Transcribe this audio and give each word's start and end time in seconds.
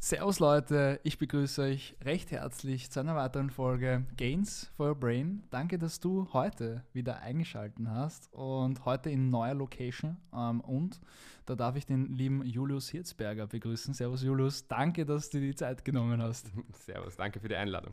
Servus 0.00 0.40
Leute, 0.40 0.98
ich 1.04 1.18
begrüße 1.18 1.62
euch 1.62 1.94
recht 2.02 2.32
herzlich 2.32 2.90
zu 2.90 2.98
einer 2.98 3.14
weiteren 3.14 3.50
Folge 3.50 4.04
Gains 4.16 4.72
for 4.76 4.88
Your 4.88 4.96
Brain. 4.96 5.44
Danke, 5.50 5.78
dass 5.78 6.00
du 6.00 6.26
heute 6.32 6.82
wieder 6.92 7.20
eingeschaltet 7.20 7.86
hast 7.86 8.32
und 8.32 8.84
heute 8.84 9.08
in 9.08 9.30
neuer 9.30 9.54
Location. 9.54 10.16
Ähm, 10.34 10.62
und 10.62 10.98
da 11.50 11.56
darf 11.56 11.74
ich 11.74 11.84
den 11.84 12.06
lieben 12.16 12.44
Julius 12.46 12.90
Hirzberger 12.90 13.48
begrüßen. 13.48 13.92
Servus 13.92 14.22
Julius, 14.22 14.68
danke, 14.68 15.04
dass 15.04 15.30
du 15.30 15.40
dir 15.40 15.48
die 15.48 15.56
Zeit 15.56 15.84
genommen 15.84 16.22
hast. 16.22 16.52
Servus, 16.86 17.16
danke 17.16 17.40
für 17.40 17.48
die 17.48 17.56
Einladung. 17.56 17.92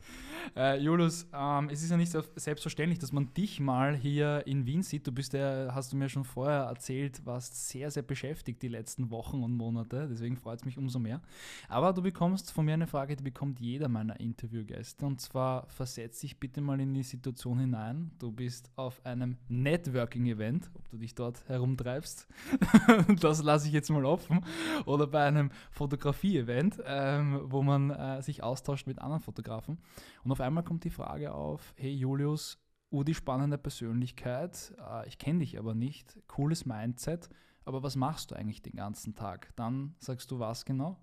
Äh, 0.54 0.78
Julius, 0.78 1.26
ähm, 1.34 1.68
es 1.68 1.82
ist 1.82 1.90
ja 1.90 1.96
nicht 1.96 2.12
so 2.12 2.22
selbstverständlich, 2.36 3.00
dass 3.00 3.10
man 3.10 3.34
dich 3.34 3.58
mal 3.58 3.96
hier 3.96 4.46
in 4.46 4.64
Wien 4.64 4.84
sieht. 4.84 5.08
Du 5.08 5.10
bist 5.10 5.32
ja, 5.32 5.74
hast 5.74 5.92
du 5.92 5.96
mir 5.96 6.08
schon 6.08 6.22
vorher 6.22 6.66
erzählt, 6.66 7.26
warst 7.26 7.68
sehr, 7.68 7.90
sehr 7.90 8.04
beschäftigt 8.04 8.62
die 8.62 8.68
letzten 8.68 9.10
Wochen 9.10 9.42
und 9.42 9.54
Monate. 9.54 10.06
Deswegen 10.08 10.36
freut 10.36 10.60
es 10.60 10.64
mich 10.64 10.78
umso 10.78 11.00
mehr. 11.00 11.20
Aber 11.68 11.92
du 11.92 12.00
bekommst 12.00 12.52
von 12.52 12.64
mir 12.64 12.74
eine 12.74 12.86
Frage, 12.86 13.16
die 13.16 13.24
bekommt 13.24 13.58
jeder 13.58 13.88
meiner 13.88 14.20
Interviewgäste. 14.20 15.04
Und 15.04 15.20
zwar 15.20 15.66
versetz 15.66 16.20
dich 16.20 16.38
bitte 16.38 16.60
mal 16.60 16.78
in 16.80 16.94
die 16.94 17.02
Situation 17.02 17.58
hinein. 17.58 18.12
Du 18.20 18.30
bist 18.30 18.70
auf 18.76 19.04
einem 19.04 19.36
Networking-Event, 19.48 20.70
ob 20.74 20.88
du 20.90 20.98
dich 20.98 21.16
dort 21.16 21.42
herumtreibst, 21.48 22.28
das 23.20 23.47
lasse 23.48 23.66
ich 23.66 23.72
jetzt 23.72 23.90
mal 23.90 24.04
offen. 24.04 24.44
Oder 24.86 25.08
bei 25.08 25.24
einem 25.24 25.50
Fotografie-Event, 25.72 26.80
ähm, 26.84 27.40
wo 27.44 27.62
man 27.62 27.90
äh, 27.90 28.22
sich 28.22 28.42
austauscht 28.42 28.86
mit 28.86 29.00
anderen 29.00 29.20
Fotografen. 29.20 29.78
Und 30.22 30.30
auf 30.30 30.40
einmal 30.40 30.62
kommt 30.62 30.84
die 30.84 30.90
Frage 30.90 31.32
auf, 31.32 31.74
hey 31.76 31.92
Julius, 31.92 32.58
Udi 32.90 33.14
spannende 33.14 33.58
Persönlichkeit, 33.58 34.74
äh, 34.78 35.06
ich 35.08 35.18
kenne 35.18 35.40
dich 35.40 35.58
aber 35.58 35.74
nicht, 35.74 36.16
cooles 36.26 36.64
Mindset, 36.64 37.28
aber 37.64 37.82
was 37.82 37.96
machst 37.96 38.30
du 38.30 38.34
eigentlich 38.34 38.62
den 38.62 38.76
ganzen 38.76 39.14
Tag? 39.14 39.52
Dann 39.56 39.94
sagst 39.98 40.30
du 40.30 40.38
was 40.38 40.64
genau? 40.64 40.98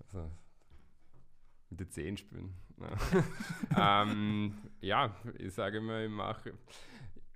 also, 0.00 0.30
mit 1.70 1.80
den 1.80 1.90
Zehen 1.90 2.16
spielen. 2.18 2.54
ähm, 3.76 4.58
ja, 4.80 5.14
ich 5.38 5.54
sage 5.54 5.78
immer, 5.78 6.02
ich 6.02 6.10
mache. 6.10 6.52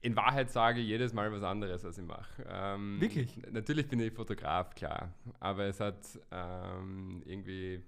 In 0.02 0.16
Wahrheit 0.16 0.50
sage 0.50 0.80
ich 0.80 0.88
jedes 0.88 1.12
Mal 1.12 1.30
was 1.32 1.44
anderes, 1.44 1.84
was 1.84 1.96
ich 1.96 2.04
mache. 2.04 2.44
Ähm, 2.48 3.00
Wirklich? 3.00 3.40
Natürlich 3.50 3.88
bin 3.88 4.00
ich 4.00 4.12
Fotograf, 4.12 4.74
klar. 4.74 5.14
Aber 5.38 5.64
es 5.64 5.78
hat 5.78 6.18
ähm, 6.32 7.22
irgendwie 7.24 7.82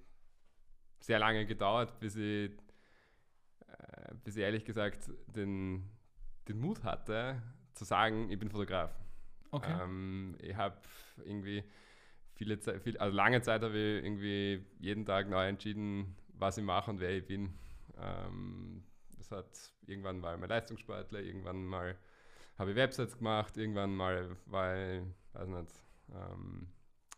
sehr 1.01 1.19
lange 1.19 1.45
gedauert, 1.45 1.98
bis 1.98 2.15
ich, 2.15 2.53
äh, 3.67 4.15
bis 4.23 4.37
ich 4.37 4.43
ehrlich 4.43 4.65
gesagt 4.65 5.11
den, 5.27 5.91
den 6.48 6.59
Mut 6.61 6.84
hatte, 6.84 7.43
zu 7.75 7.84
sagen, 7.84 8.31
ich 8.31 8.39
bin 8.39 8.49
Fotograf. 8.49 8.95
Okay. 9.51 9.73
Ähm, 9.83 10.37
ich 10.41 10.55
habe 10.55 10.77
irgendwie 11.25 11.65
viele 12.34 12.61
Zeit, 12.61 12.81
viel, 12.81 12.97
also 12.99 13.15
lange 13.15 13.43
Zeit 13.43 13.62
habe 13.62 13.77
ich 13.77 14.05
irgendwie 14.05 14.65
jeden 14.78 15.05
Tag 15.05 15.28
neu 15.28 15.49
entschieden, 15.49 16.17
was 16.28 16.59
ich 16.59 16.65
mache 16.65 16.93
und 16.93 17.01
wer 17.01 17.11
ich 17.11 17.27
bin. 17.27 17.55
Ähm, 17.99 18.84
das 19.30 19.39
hat 19.39 19.72
irgendwann 19.86 20.20
mal 20.20 20.36
mein 20.36 20.48
Leistungssportler, 20.48 21.20
irgendwann 21.20 21.64
mal 21.64 21.97
habe 22.58 22.70
ich 22.70 22.77
Websites 22.77 23.17
gemacht, 23.19 23.56
irgendwann 23.56 23.94
mal 23.94 24.36
war 24.47 24.77
ich, 24.77 25.03
weiß 25.33 25.48
nicht, 25.48 25.72
ähm, 26.12 26.69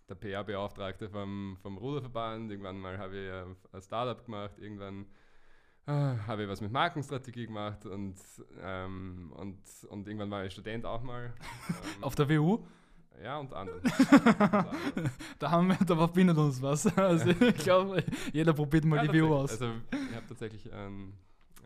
der 0.08 0.14
PR-Beauftragte 0.14 1.10
vom, 1.10 1.58
vom 1.60 1.78
Ruderverband, 1.78 2.50
irgendwann 2.50 2.78
mal 2.78 2.98
habe 2.98 3.16
ich 3.16 3.74
ein 3.74 3.82
Startup 3.82 4.24
gemacht, 4.24 4.58
irgendwann 4.58 5.06
äh, 5.86 5.92
habe 6.26 6.44
ich 6.44 6.48
was 6.48 6.60
mit 6.60 6.72
Markenstrategie 6.72 7.46
gemacht 7.46 7.84
und, 7.86 8.16
ähm, 8.60 9.32
und, 9.36 9.58
und 9.88 10.06
irgendwann 10.06 10.30
war 10.30 10.44
ich 10.44 10.52
Student 10.52 10.86
auch 10.86 11.02
mal. 11.02 11.34
Ähm, 11.68 11.74
Auf 12.02 12.14
der 12.14 12.28
WU? 12.28 12.66
Ja, 13.22 13.38
und 13.38 13.52
andere. 13.52 13.81
da, 15.38 15.50
haben 15.50 15.69
wir, 15.69 15.76
da 15.76 15.97
verbindet 15.97 16.36
uns 16.36 16.60
was. 16.60 16.86
Also 16.97 17.31
ich 17.31 17.56
glaube, 17.56 18.04
jeder 18.32 18.52
probiert 18.52 18.84
mal 18.84 19.04
ja, 19.04 19.10
die 19.10 19.22
WU 19.22 19.34
aus. 19.34 19.52
Also 19.52 19.72
ich 19.91 20.14
habe 20.14 20.26
tatsächlich 20.28 20.72
einen 20.72 21.14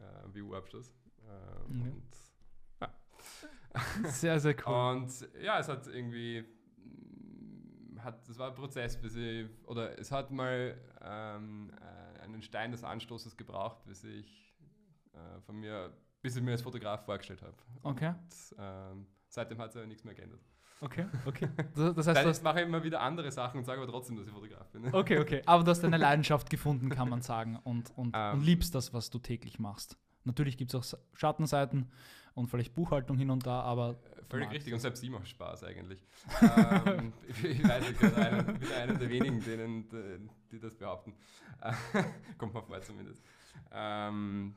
äh, 0.01 0.35
WU-Abschluss. 0.35 0.89
Äh, 1.19 1.75
Ja. 1.79 1.85
und, 1.85 2.03
ja. 2.81 2.95
Sehr, 4.11 4.41
sehr 4.41 4.57
cool. 4.67 4.73
Und 4.97 5.29
ja, 5.43 5.59
es 5.61 5.69
hat 5.69 5.87
irgendwie, 5.87 6.43
mm, 6.43 7.99
hat, 8.03 8.29
das 8.29 8.39
war 8.39 8.49
ein 8.49 8.55
Prozess, 8.55 8.97
bis 9.01 9.15
ich, 9.17 9.47
oder 9.67 9.99
es 9.99 10.11
hat 10.11 10.31
mal 10.31 10.77
ähm, 11.01 11.71
äh, 11.81 12.21
einen 12.23 12.43
Stein 12.43 12.73
des 12.73 12.83
Anstoßes 12.85 13.37
gebraucht, 13.37 13.85
bis 13.85 14.03
ich 14.05 14.55
äh, 15.13 15.41
von 15.43 15.57
mir, 15.57 15.93
bis 16.23 16.37
ich 16.37 16.43
mir 16.43 16.53
als 16.53 16.63
Fotograf 16.63 17.05
vorgestellt 17.05 17.43
habe. 17.43 17.57
Okay. 17.83 18.09
Und, 18.09 18.57
ähm, 18.59 19.07
seitdem 19.29 19.59
hat 19.59 19.73
sich 19.73 19.81
aber 19.81 19.87
nichts 19.89 20.05
mehr 20.05 20.15
geändert. 20.15 20.41
Okay, 20.81 21.07
okay. 21.27 21.49
Das, 21.75 21.95
das 21.95 22.07
heißt, 22.07 22.17
Dann 22.17 22.25
du 22.25 22.31
hast, 22.31 22.43
mache 22.43 22.61
ich 22.61 22.67
immer 22.67 22.83
wieder 22.83 23.01
andere 23.01 23.31
Sachen 23.31 23.59
und 23.59 23.65
sage 23.65 23.83
aber 23.83 23.91
trotzdem, 23.91 24.17
dass 24.17 24.27
ich 24.27 24.33
Fotograf 24.33 24.69
bin. 24.71 24.87
okay, 24.95 25.19
okay. 25.19 25.43
Aber 25.47 25.63
du 25.63 25.71
hast 25.71 25.83
deine 25.83 25.99
Leidenschaft 25.99 26.49
gefunden, 26.49 26.89
kann 26.89 27.09
man 27.09 27.21
sagen, 27.23 27.57
und, 27.65 27.91
und, 27.97 28.15
Ähm. 28.17 28.35
und 28.39 28.45
liebst 28.45 28.75
das, 28.75 28.93
was 28.95 29.11
du 29.11 29.19
täglich 29.19 29.59
machst. 29.59 29.99
Natürlich 30.25 30.57
gibt 30.57 30.73
es 30.73 30.95
auch 30.95 30.99
Schattenseiten 31.15 31.91
und 32.35 32.49
vielleicht 32.49 32.75
Buchhaltung 32.75 33.17
hin 33.19 33.31
und 33.31 33.47
da, 33.47 33.61
aber 33.63 33.91
Äh, 34.17 34.21
Völlig 34.31 34.51
richtig 34.53 34.73
und 34.73 34.79
selbst 34.79 35.01
sie 35.01 35.11
macht 35.11 35.27
Spaß 35.29 35.65
eigentlich. 35.65 36.03
ähm, 36.41 37.13
ich, 37.29 37.65
weiß, 37.69 37.91
ich 37.91 37.99
bin 37.99 38.15
einer, 38.15 38.47
einer 38.79 38.95
der 38.95 39.09
wenigen, 39.11 39.43
denen, 39.43 40.31
die, 40.53 40.61
das 40.61 40.77
behaupten. 40.77 41.15
Kommt 42.39 42.55
mir 42.55 42.63
vor 42.63 42.81
zumindest. 42.83 43.23
Ähm, 43.73 44.55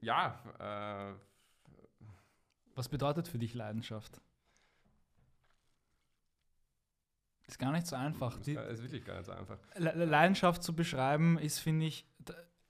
ja, 0.00 0.42
äh, 0.58 1.14
Was 2.74 2.88
bedeutet 2.88 3.28
für 3.28 3.38
dich 3.38 3.54
Leidenschaft? 3.54 4.20
Ist 7.50 7.58
gar 7.58 7.72
nicht 7.72 7.86
so 7.86 7.96
einfach. 7.96 8.38
ist, 8.40 8.54
gar- 8.54 8.66
ist 8.68 8.82
wirklich 8.82 9.04
gar 9.04 9.16
nicht 9.16 9.26
so 9.26 9.32
einfach. 9.32 9.58
Le 9.76 9.92
Le- 9.92 10.04
Leidenschaft 10.04 10.62
zu 10.62 10.74
beschreiben 10.74 11.36
ist, 11.38 11.58
finde 11.58 11.86
ich, 11.86 12.06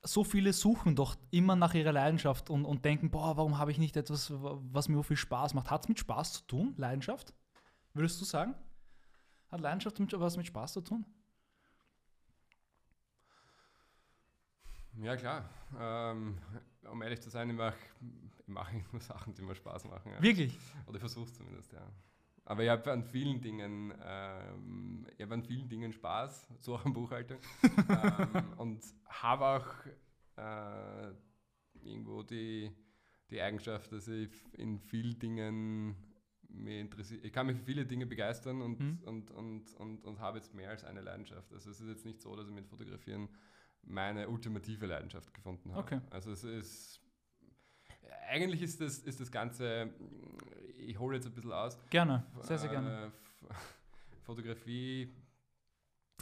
so 0.02 0.24
viele 0.24 0.54
suchen 0.54 0.96
doch 0.96 1.16
immer 1.30 1.54
nach 1.54 1.74
ihrer 1.74 1.92
Leidenschaft 1.92 2.48
und, 2.48 2.64
und 2.64 2.82
denken, 2.86 3.10
boah, 3.10 3.36
warum 3.36 3.58
habe 3.58 3.70
ich 3.72 3.78
nicht 3.78 3.96
etwas, 3.98 4.30
wa- 4.42 4.58
was 4.72 4.88
mir 4.88 4.96
so 4.96 5.02
viel 5.02 5.18
Spaß 5.18 5.52
macht? 5.52 5.70
Hat 5.70 5.82
es 5.82 5.88
mit 5.88 5.98
Spaß 5.98 6.32
zu 6.32 6.42
tun, 6.46 6.74
Leidenschaft? 6.78 7.34
Würdest 7.92 8.18
du 8.20 8.24
sagen? 8.24 8.54
Hat 9.50 9.60
Leidenschaft 9.60 10.00
mit, 10.00 10.18
was 10.18 10.38
mit 10.38 10.46
Spaß 10.46 10.72
zu 10.72 10.80
tun? 10.80 11.04
Ja, 15.02 15.16
klar. 15.16 15.48
Ähm, 15.78 16.38
um 16.90 17.02
ehrlich 17.02 17.20
zu 17.20 17.28
sein, 17.30 17.50
ich 17.50 17.56
mache 17.56 17.74
ich 18.00 18.46
mach 18.46 18.72
nur 18.92 19.00
Sachen, 19.00 19.34
die 19.34 19.42
mir 19.42 19.54
Spaß 19.54 19.84
machen. 19.84 20.12
Ja. 20.12 20.22
Wirklich? 20.22 20.58
Oder 20.86 20.96
ich 20.96 21.00
versuche 21.00 21.30
zumindest, 21.32 21.72
ja. 21.72 21.82
Aber 22.44 22.64
ich 22.64 22.70
habe 22.70 22.90
an 22.90 23.04
vielen 23.04 23.40
Dingen, 23.40 23.92
ähm, 24.02 25.06
ich 25.16 25.22
habe 25.22 25.34
an 25.34 25.44
vielen 25.44 25.68
Dingen 25.68 25.92
Spaß, 25.92 26.48
so 26.58 26.74
auch 26.74 26.84
an 26.84 26.92
Buchhaltung. 26.92 27.38
ähm, 27.88 28.44
und 28.56 28.82
habe 29.06 29.44
auch 29.44 29.66
äh, 30.36 31.12
irgendwo 31.82 32.22
die, 32.22 32.72
die 33.30 33.40
Eigenschaft, 33.40 33.92
dass 33.92 34.08
ich 34.08 34.30
in 34.54 34.80
vielen 34.80 35.18
Dingen 35.18 35.96
mich 36.48 36.80
interessiere. 36.80 37.20
Ich 37.24 37.32
kann 37.32 37.46
mich 37.46 37.56
für 37.56 37.64
viele 37.64 37.86
Dinge 37.86 38.06
begeistern 38.06 38.60
und, 38.62 38.80
Mhm. 38.80 38.98
und, 39.04 39.30
und, 39.30 39.74
und, 39.76 40.04
und 40.04 40.18
habe 40.18 40.38
jetzt 40.38 40.52
mehr 40.54 40.70
als 40.70 40.82
eine 40.82 41.00
Leidenschaft. 41.00 41.52
Also 41.52 41.70
es 41.70 41.80
ist 41.80 41.88
jetzt 41.88 42.04
nicht 42.04 42.20
so, 42.20 42.34
dass 42.34 42.48
ich 42.48 42.54
mit 42.54 42.66
Fotografieren 42.66 43.28
meine 43.82 44.28
ultimative 44.28 44.86
Leidenschaft 44.86 45.32
gefunden 45.32 45.72
habe. 45.72 45.80
Okay. 45.80 46.00
Also 46.10 46.32
es 46.32 46.42
ist 46.42 47.00
eigentlich 48.28 48.62
ist 48.62 48.80
das, 48.80 48.98
ist 48.98 49.20
das 49.20 49.30
Ganze, 49.30 49.92
ich 50.90 50.98
hole 50.98 51.16
jetzt 51.16 51.26
ein 51.26 51.32
bisschen 51.32 51.52
aus. 51.52 51.78
Gerne, 51.88 52.24
sehr, 52.42 52.58
sehr 52.58 52.70
gerne. 52.70 53.12
Äh, 53.48 53.54
Fotografie 54.22 55.12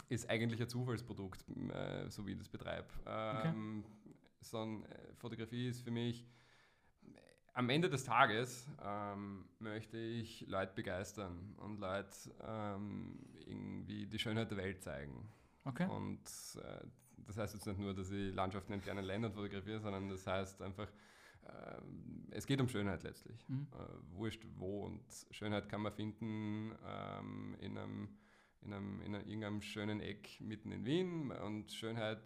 ist 0.07 0.29
eigentlich 0.29 0.61
ein 0.61 0.69
Zufallsprodukt, 0.69 1.43
äh, 1.49 2.09
so 2.09 2.25
wie 2.25 2.31
ich 2.31 2.37
das 2.37 2.49
betreibe. 2.49 2.87
Ähm, 3.05 3.83
sondern 4.41 4.89
äh, 4.91 5.13
Fotografie 5.15 5.67
ist 5.67 5.81
für 5.81 5.91
mich, 5.91 6.25
am 7.53 7.69
Ende 7.69 7.89
des 7.89 8.05
Tages 8.05 8.69
ähm, 8.81 9.49
möchte 9.59 9.97
ich 9.97 10.45
Leute 10.47 10.73
begeistern 10.75 11.55
und 11.57 11.79
Leute 11.79 12.09
ähm, 12.41 13.19
irgendwie 13.45 14.07
die 14.07 14.19
Schönheit 14.19 14.49
der 14.49 14.57
Welt 14.57 14.81
zeigen. 14.81 15.29
Okay. 15.65 15.87
Und 15.87 16.21
äh, 16.63 16.85
das 17.27 17.37
heißt 17.37 17.55
jetzt 17.55 17.67
nicht 17.67 17.79
nur, 17.79 17.93
dass 17.93 18.11
ich 18.11 18.33
Landschaften 18.33 18.73
in 18.73 18.81
fernen 18.81 19.03
Ländern 19.03 19.33
fotografiere, 19.33 19.79
sondern 19.79 20.09
das 20.09 20.25
heißt 20.25 20.61
einfach, 20.61 20.87
ähm, 21.47 22.27
es 22.31 22.45
geht 22.45 22.61
um 22.61 22.67
Schönheit 22.67 23.03
letztlich. 23.03 23.47
Mhm. 23.47 23.67
Äh, 23.73 24.17
wurscht 24.17 24.45
wo 24.57 24.85
und 24.85 25.01
Schönheit 25.31 25.69
kann 25.69 25.81
man 25.81 25.93
finden 25.93 26.73
ähm, 26.85 27.55
in, 27.59 27.77
einem, 27.77 28.09
in, 28.61 28.73
einem, 28.73 29.01
in 29.01 29.15
einem, 29.15 29.27
irgendeinem 29.27 29.61
schönen 29.61 29.99
Eck 29.99 30.39
mitten 30.41 30.71
in 30.71 30.85
Wien 30.85 31.31
und 31.31 31.71
Schönheit 31.71 32.21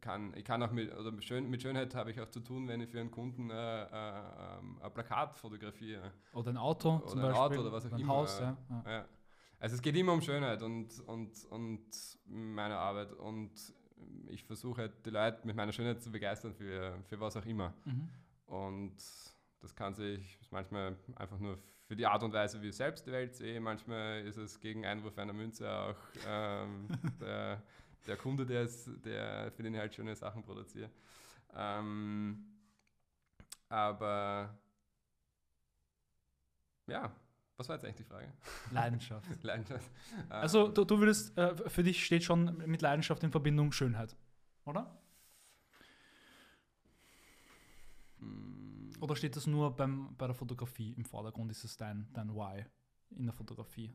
kann, 0.00 0.32
ich 0.36 0.44
kann 0.44 0.62
auch 0.62 0.72
mit, 0.72 0.94
oder 0.94 1.12
Schön, 1.20 1.50
mit 1.50 1.62
Schönheit 1.62 1.94
habe 1.94 2.10
ich 2.10 2.20
auch 2.20 2.30
zu 2.30 2.40
tun, 2.40 2.68
wenn 2.68 2.80
ich 2.80 2.90
für 2.90 3.00
einen 3.00 3.10
Kunden 3.10 3.50
äh, 3.50 3.82
äh, 3.82 4.18
ein 4.80 4.94
Plakat 4.94 5.36
fotografiere 5.36 6.12
Oder 6.32 6.50
ein 6.50 6.56
Auto 6.56 6.96
oder 6.96 7.06
zum 7.06 7.18
ein 7.18 7.26
Beispiel. 7.26 7.42
Auto 7.42 7.60
oder 7.60 7.72
was 7.72 7.86
auch 7.86 7.92
ein 7.92 8.00
immer. 8.00 8.14
Haus, 8.14 8.38
ja. 8.40 8.56
ja. 8.70 8.84
Ja. 8.86 9.08
Also 9.58 9.76
es 9.76 9.82
geht 9.82 9.96
immer 9.96 10.12
um 10.12 10.20
Schönheit 10.20 10.62
und, 10.62 11.00
und, 11.06 11.44
und 11.46 11.86
meine 12.26 12.76
Arbeit 12.76 13.12
und 13.12 13.50
ich 14.28 14.44
versuche 14.44 14.82
halt 14.82 15.06
die 15.06 15.10
Leute 15.10 15.46
mit 15.46 15.56
meiner 15.56 15.72
Schönheit 15.72 16.02
zu 16.02 16.10
begeistern 16.10 16.52
für, 16.54 16.98
für 17.04 17.20
was 17.20 17.36
auch 17.36 17.46
immer. 17.46 17.72
Mhm. 17.84 18.08
Und 18.46 18.96
das 19.60 19.74
kann 19.74 19.94
sich 19.94 20.38
manchmal 20.50 20.96
einfach 21.16 21.38
nur 21.38 21.58
für 21.86 21.96
die 21.96 22.06
Art 22.06 22.22
und 22.22 22.32
Weise, 22.32 22.60
wie 22.62 22.68
ich 22.68 22.76
selbst 22.76 23.06
die 23.06 23.12
Welt 23.12 23.34
sehe. 23.34 23.60
Manchmal 23.60 24.26
ist 24.26 24.36
es 24.36 24.60
gegen 24.60 24.84
Einwurf 24.84 25.18
einer 25.18 25.32
Münze 25.32 25.70
auch 25.70 25.96
ähm, 26.26 26.88
der, 27.20 27.62
der, 28.06 28.16
Kunde, 28.16 28.46
der, 28.46 28.62
ist, 28.62 28.88
der 29.04 29.52
für 29.52 29.62
den 29.62 29.74
ich 29.74 29.80
halt 29.80 29.94
schöne 29.94 30.14
Sachen 30.14 30.42
produziere. 30.42 30.90
Ähm, 31.54 32.44
aber 33.68 34.58
ja, 36.86 37.10
was 37.56 37.68
war 37.68 37.76
jetzt 37.76 37.84
eigentlich 37.84 37.96
die 37.96 38.04
Frage? 38.04 38.32
Leidenschaft. 38.70 39.26
Leidenschaft. 39.42 39.90
Also 40.28 40.68
du, 40.68 40.84
du 40.84 40.98
würdest, 40.98 41.36
äh, 41.38 41.56
für 41.68 41.82
dich 41.82 42.04
steht 42.04 42.24
schon 42.24 42.56
mit 42.66 42.82
Leidenschaft 42.82 43.22
in 43.22 43.30
Verbindung 43.30 43.72
Schönheit, 43.72 44.16
oder? 44.64 45.03
Oder 49.04 49.16
steht 49.16 49.36
das 49.36 49.46
nur 49.46 49.76
beim, 49.76 50.16
bei 50.16 50.26
der 50.26 50.34
Fotografie 50.34 50.92
im 50.92 51.04
Vordergrund? 51.04 51.50
Ist 51.50 51.64
es 51.64 51.76
dein, 51.76 52.08
dein 52.14 52.34
Why 52.34 52.64
in 53.10 53.26
der 53.26 53.34
Fotografie? 53.34 53.92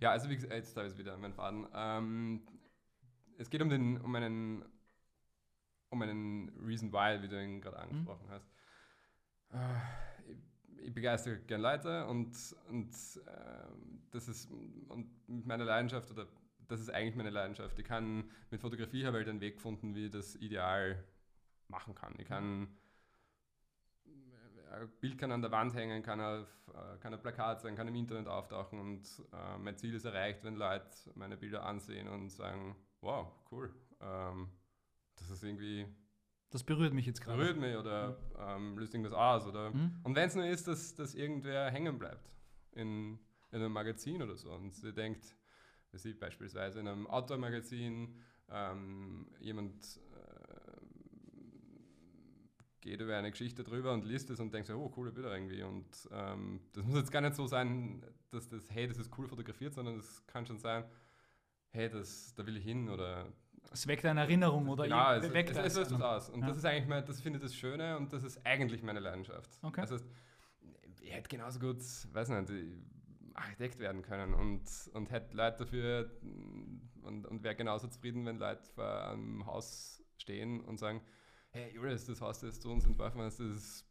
Ja, 0.00 0.10
also 0.10 0.28
wie 0.28 0.34
gesagt, 0.34 0.52
jetzt 0.52 0.76
habe 0.76 0.86
ich 0.86 0.92
es 0.92 0.98
wieder, 0.98 1.16
mein 1.16 1.32
Faden. 1.32 1.66
Ähm, 1.72 2.42
es 3.38 3.48
geht 3.48 3.62
um, 3.62 3.70
den, 3.70 3.98
um, 4.00 4.14
einen, 4.14 4.64
um 5.88 6.02
einen 6.02 6.50
Reason 6.60 6.92
Why, 6.92 7.22
wie 7.22 7.28
du 7.28 7.42
ihn 7.42 7.60
gerade 7.60 7.76
mhm. 7.76 7.82
angesprochen 7.82 8.26
mhm. 8.26 8.30
hast. 8.30 8.52
Äh, 9.52 10.32
ich, 10.32 10.86
ich 10.88 10.92
begeistere 10.92 11.38
gerne 11.40 11.62
Leute 11.62 12.06
und, 12.06 12.36
und 12.68 12.90
äh, 13.26 13.66
das 14.10 14.28
ist 14.28 14.50
und 14.50 15.08
mit 15.26 15.46
meiner 15.46 15.64
Leidenschaft 15.64 16.10
oder 16.10 16.26
das 16.68 16.80
ist 16.80 16.90
eigentlich 16.90 17.16
meine 17.16 17.30
Leidenschaft. 17.30 17.78
Ich 17.78 17.84
kann 17.86 18.30
mit 18.50 18.60
Fotografie 18.60 19.06
habe 19.06 19.16
ich 19.16 19.20
halt 19.20 19.28
einen 19.30 19.40
Weg 19.40 19.54
gefunden, 19.54 19.94
wie 19.94 20.06
ich 20.06 20.10
das 20.10 20.36
ideal 20.36 21.02
machen 21.68 21.94
kann. 21.94 22.14
Ich 22.18 22.26
kann 22.26 22.58
mhm 22.60 22.68
ein 24.70 24.88
Bild 25.00 25.18
kann 25.18 25.32
an 25.32 25.42
der 25.42 25.50
Wand 25.50 25.74
hängen, 25.74 26.02
kann 26.02 26.20
ein, 26.20 26.44
äh, 26.68 26.98
kann 27.00 27.12
ein 27.12 27.20
Plakat 27.20 27.60
sein, 27.60 27.76
kann 27.76 27.88
im 27.88 27.94
Internet 27.94 28.26
auftauchen 28.26 28.78
und 28.78 29.02
äh, 29.32 29.58
mein 29.58 29.76
Ziel 29.76 29.94
ist 29.94 30.04
erreicht, 30.04 30.44
wenn 30.44 30.56
Leute 30.56 30.86
meine 31.14 31.36
Bilder 31.36 31.64
ansehen 31.64 32.08
und 32.08 32.30
sagen, 32.30 32.76
wow, 33.00 33.32
cool, 33.50 33.74
ähm, 34.00 34.48
das 35.16 35.30
ist 35.30 35.42
irgendwie... 35.42 35.86
Das 36.50 36.62
berührt 36.62 36.94
mich 36.94 37.06
jetzt 37.06 37.20
gerade. 37.20 37.38
Berührt 37.38 37.58
mich 37.58 37.76
oder 37.76 38.16
ähm, 38.38 38.78
löst 38.78 38.94
irgendwas 38.94 39.14
aus. 39.14 39.46
Oder, 39.46 39.70
mhm. 39.70 40.00
Und 40.04 40.14
wenn 40.14 40.28
es 40.28 40.34
nur 40.36 40.46
ist, 40.46 40.68
dass, 40.68 40.94
dass 40.94 41.14
irgendwer 41.14 41.70
hängen 41.70 41.98
bleibt 41.98 42.30
in, 42.72 43.18
in 43.50 43.60
einem 43.60 43.72
Magazin 43.72 44.22
oder 44.22 44.36
so 44.36 44.52
und 44.52 44.74
sie 44.74 44.92
denkt, 44.92 45.36
wie 45.90 45.98
sie 45.98 46.14
beispielsweise 46.14 46.80
in 46.80 46.88
einem 46.88 47.06
Outdoor-Magazin 47.06 48.16
ähm, 48.48 49.26
jemand 49.40 50.00
geht 52.86 53.00
über 53.00 53.16
eine 53.16 53.30
Geschichte 53.30 53.64
drüber 53.64 53.92
und 53.92 54.04
liest 54.04 54.30
es 54.30 54.40
und 54.40 54.54
denkt 54.54 54.68
so, 54.68 54.76
oh, 54.76 54.88
coole 54.88 55.12
Bilder 55.12 55.34
irgendwie. 55.34 55.62
Und 55.62 55.86
ähm, 56.12 56.60
das 56.72 56.84
muss 56.84 56.96
jetzt 56.96 57.12
gar 57.12 57.20
nicht 57.20 57.34
so 57.34 57.46
sein, 57.46 58.02
dass 58.30 58.48
das, 58.48 58.70
hey, 58.70 58.86
das 58.86 58.96
ist 58.98 59.10
cool 59.18 59.28
fotografiert, 59.28 59.74
sondern 59.74 59.98
es 59.98 60.26
kann 60.26 60.46
schon 60.46 60.58
sein, 60.58 60.84
hey, 61.70 61.88
das, 61.88 62.34
da 62.34 62.46
will 62.46 62.56
ich 62.56 62.64
hin 62.64 62.88
oder. 62.88 63.26
Es 63.72 63.86
weckt 63.86 64.04
eine 64.04 64.20
Erinnerung 64.20 64.68
oder 64.68 64.86
ja, 64.86 65.16
es, 65.16 65.32
weckt 65.32 65.50
es, 65.50 65.56
es 65.56 65.76
löst 65.76 65.92
was 65.92 66.00
aus. 66.00 66.30
Und 66.30 66.42
ja. 66.42 66.46
das 66.46 66.56
ist 66.56 66.64
eigentlich 66.64 66.86
mein, 66.86 67.04
das 67.04 67.20
finde 67.20 67.38
ich 67.38 67.42
das 67.42 67.54
Schöne 67.54 67.96
und 67.98 68.12
das 68.12 68.22
ist 68.22 68.46
eigentlich 68.46 68.82
meine 68.82 69.00
Leidenschaft. 69.00 69.58
Okay. 69.62 69.80
Das 69.80 69.90
heißt, 69.90 70.06
ich 71.00 71.12
hätte 71.12 71.28
genauso 71.28 71.58
gut, 71.58 71.78
weiß 72.12 72.28
nicht, 72.28 72.52
Architekt 73.34 73.78
werden 73.78 74.02
können 74.02 74.32
und, 74.32 74.62
und 74.94 75.10
hätte 75.10 75.36
Leute 75.36 75.64
dafür 75.64 76.10
und, 77.02 77.26
und 77.26 77.42
wäre 77.42 77.54
genauso 77.54 77.88
zufrieden, 77.88 78.24
wenn 78.24 78.38
Leute 78.38 78.70
vor 78.74 79.10
einem 79.10 79.44
Haus 79.46 80.02
stehen 80.16 80.60
und 80.60 80.78
sagen, 80.78 81.02
hey 81.56 81.72
Julius, 81.74 82.04
das 82.04 82.20
Haus, 82.20 82.40
das 82.40 82.60
du 82.60 82.70
uns 82.70 82.84
entworfen 82.84 83.20
hast, 83.22 83.40
das 83.40 83.46
ist, 83.46 83.86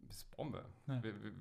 das 0.00 0.16
ist 0.16 0.30
Bombe. 0.30 0.64
Ja. 0.86 1.02
Wir, 1.02 1.22
wir, 1.22 1.32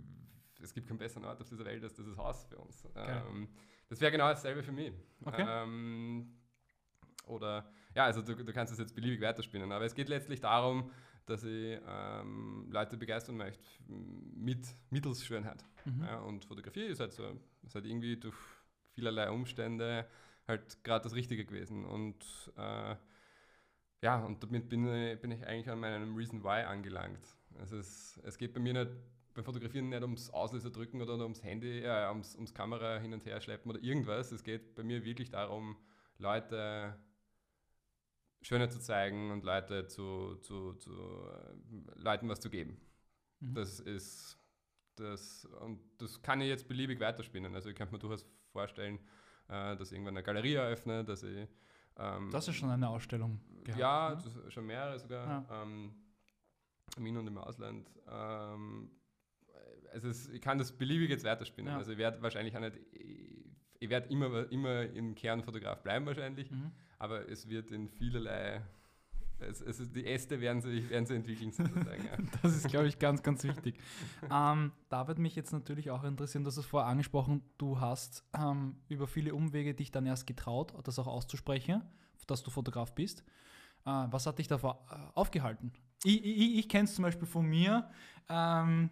es 0.62 0.74
gibt 0.74 0.88
keinen 0.88 0.97
besseren 0.97 1.25
Ort 1.25 1.39
auf 1.41 1.47
dieser 1.47 1.63
Welt 1.63 1.81
als 1.83 1.94
dieses 1.94 2.18
Haus 2.18 2.45
für 2.45 2.57
uns. 2.57 2.83
Ähm, 2.95 3.47
das 3.88 4.01
wäre 4.01 4.12
genau 4.12 4.27
dasselbe 4.27 4.62
für 4.62 4.74
mich. 4.74 4.94
Okay. 5.24 5.45
Ähm, 5.47 6.36
oder, 7.25 7.71
ja, 7.95 8.03
also 8.06 8.21
du, 8.21 8.36
du 8.36 8.51
kannst 8.51 8.74
es 8.74 8.80
jetzt 8.80 8.94
beliebig 8.94 9.21
weiterspinnen, 9.21 9.71
aber 9.71 9.86
es 9.86 9.95
geht 9.95 10.09
letztlich 10.09 10.41
darum, 10.41 10.91
dass 11.25 11.44
ich 11.44 11.80
ähm, 11.88 12.68
Leute 12.71 12.97
begeistern 12.97 13.38
möchte 13.38 13.63
mit 13.88 14.68
mittels 14.89 15.24
Schönheit. 15.24 15.63
Mhm. 15.85 16.03
Ja, 16.03 16.19
und 16.19 16.44
Fotografie 16.44 16.85
ist 16.85 17.00
halt 17.00 17.13
so, 17.13 17.39
ist 17.63 17.75
halt 17.75 17.85
irgendwie 17.85 18.18
durch 18.18 18.35
vielerlei 18.95 19.30
Umstände 19.30 20.09
halt 20.47 20.83
gerade 20.83 21.03
das 21.03 21.13
Richtige 21.13 21.45
gewesen. 21.45 21.85
Und 21.85 22.25
äh, 22.57 22.95
ja, 24.01 24.24
und 24.24 24.42
damit 24.44 24.69
bin 24.69 24.88
ich, 24.88 25.19
bin 25.19 25.31
ich 25.31 25.46
eigentlich 25.46 25.69
an 25.69 25.80
meinem 25.80 26.16
Reason 26.16 26.44
Why 26.44 26.63
angelangt. 26.63 27.25
Also 27.57 27.78
es, 27.78 28.19
es 28.24 28.38
geht 28.38 28.54
bei 28.54 28.60
mir 28.60 28.74
nicht 28.74 28.92
beim 29.34 29.46
Fotografieren 29.46 29.90
nicht 29.90 30.01
ums 30.01 30.30
Auslöser 30.30 30.69
drücken 30.69 31.01
oder 31.01 31.18
ums 31.19 31.44
Handy, 31.44 31.80
äh, 31.80 32.07
ums, 32.10 32.36
ums 32.36 32.54
Kamera 32.54 32.98
hin 32.98 33.13
und 33.13 33.25
her 33.25 33.40
schleppen 33.42 33.72
oder 33.72 33.81
irgendwas. 33.81 34.31
Es 34.31 34.44
geht 34.44 34.75
bei 34.75 34.84
mir 34.84 35.04
wirklich 35.06 35.30
darum, 35.30 35.78
Leute 36.18 36.98
schöner 38.42 38.69
zu 38.69 38.80
zeigen 38.80 39.31
und 39.31 39.44
Leute 39.44 39.88
zu, 39.88 40.36
zu, 40.42 40.74
zu 40.74 40.92
äh, 40.92 42.00
Leuten 42.02 42.28
was 42.30 42.40
zu 42.40 42.50
geben. 42.50 42.80
Mhm. 43.40 43.54
Das 43.54 43.80
ist 43.80 44.38
das, 44.95 45.45
und 45.62 45.80
das 45.98 46.22
kann 46.22 46.42
ich 46.42 46.48
jetzt 46.48 46.68
beliebig 46.68 47.00
weiterspinnen. 47.00 47.56
Also 47.56 47.69
ich 47.69 47.75
könnte 47.75 47.94
mir 47.94 48.00
durchaus 48.00 48.25
vorstellen, 48.52 49.00
äh, 49.48 49.75
dass 49.78 49.92
irgendwann 49.92 50.18
eine 50.18 50.24
Galerie 50.24 50.56
eröffne, 50.56 51.06
dass 51.06 51.24
ich 51.24 51.48
ähm, 52.00 52.30
das 52.31 52.48
ist 52.48 52.56
schon 52.56 52.69
eine 52.69 52.88
Ausstellung. 52.88 53.40
Gehabt, 53.63 53.79
ja, 53.79 54.15
ne? 54.15 54.51
schon 54.51 54.65
mehrere 54.65 55.00
sogar. 55.00 55.45
Ja. 55.50 55.63
Ähm, 55.63 55.94
Im 56.97 57.06
In- 57.06 57.17
und 57.17 57.27
im 57.27 57.38
Ausland. 57.38 57.89
Ähm, 58.07 58.91
also 59.94 60.09
es, 60.09 60.29
ich 60.29 60.41
kann 60.41 60.57
das 60.57 60.71
beliebig 60.71 61.09
jetzt 61.09 61.23
weiterspinnen. 61.23 61.73
Ja. 61.73 61.77
Also 61.77 61.91
ich 61.91 61.97
werde 61.97 62.21
wahrscheinlich 62.21 62.56
auch 62.56 62.61
nicht, 62.61 62.77
ich 63.79 63.89
werde 63.89 64.09
immer, 64.09 64.51
immer 64.51 64.83
im 64.83 65.15
Kern 65.15 65.44
Fotograf 65.44 65.81
bleiben 65.81 66.06
wahrscheinlich, 66.06 66.51
mhm. 66.51 66.71
aber 66.97 67.29
es 67.29 67.47
wird 67.50 67.71
in 67.71 67.89
vielerlei 67.89 68.61
es, 69.41 69.61
es 69.61 69.91
die 69.91 70.06
Äste 70.06 70.41
werden 70.41 70.61
sich, 70.61 70.89
werden 70.89 71.06
sich 71.06 71.15
entwickeln 71.15 71.51
sozusagen. 71.51 72.06
Ja. 72.06 72.17
das 72.41 72.56
ist, 72.56 72.67
glaube 72.67 72.88
ich, 72.88 73.00
ganz, 73.00 73.23
ganz 73.23 73.44
wichtig. 73.44 73.79
ähm, 74.31 74.71
da 74.89 75.07
würde 75.07 75.21
mich 75.21 75.35
jetzt 75.35 75.53
natürlich 75.53 75.91
auch 75.91 76.03
interessieren, 76.03 76.44
du 76.44 76.50
hast 76.50 76.57
es 76.57 76.65
vorher 76.65 76.89
angesprochen, 76.89 77.41
du 77.57 77.79
hast 77.79 78.23
ähm, 78.38 78.75
über 78.89 79.07
viele 79.07 79.33
Umwege 79.33 79.73
dich 79.73 79.91
dann 79.91 80.06
erst 80.06 80.27
getraut, 80.27 80.73
das 80.83 81.00
auch 81.00 81.07
auszusprechen, 81.07 81.83
dass 82.27 82.44
du 82.44 82.51
Fotograf 82.51 82.94
bist. 82.94 83.24
Äh, 83.86 84.06
was 84.10 84.25
hat 84.25 84.39
dich 84.39 84.48
davor 84.48 84.86
äh, 84.92 84.95
aufgehalten? 85.16 85.74
Ich, 86.04 86.24
ich, 86.24 86.57
ich 86.60 86.69
kenne 86.69 86.85
es 86.85 86.95
zum 86.95 87.04
Beispiel 87.04 87.28
von 87.28 87.45
mir. 87.45 87.90
Ähm, 88.30 88.90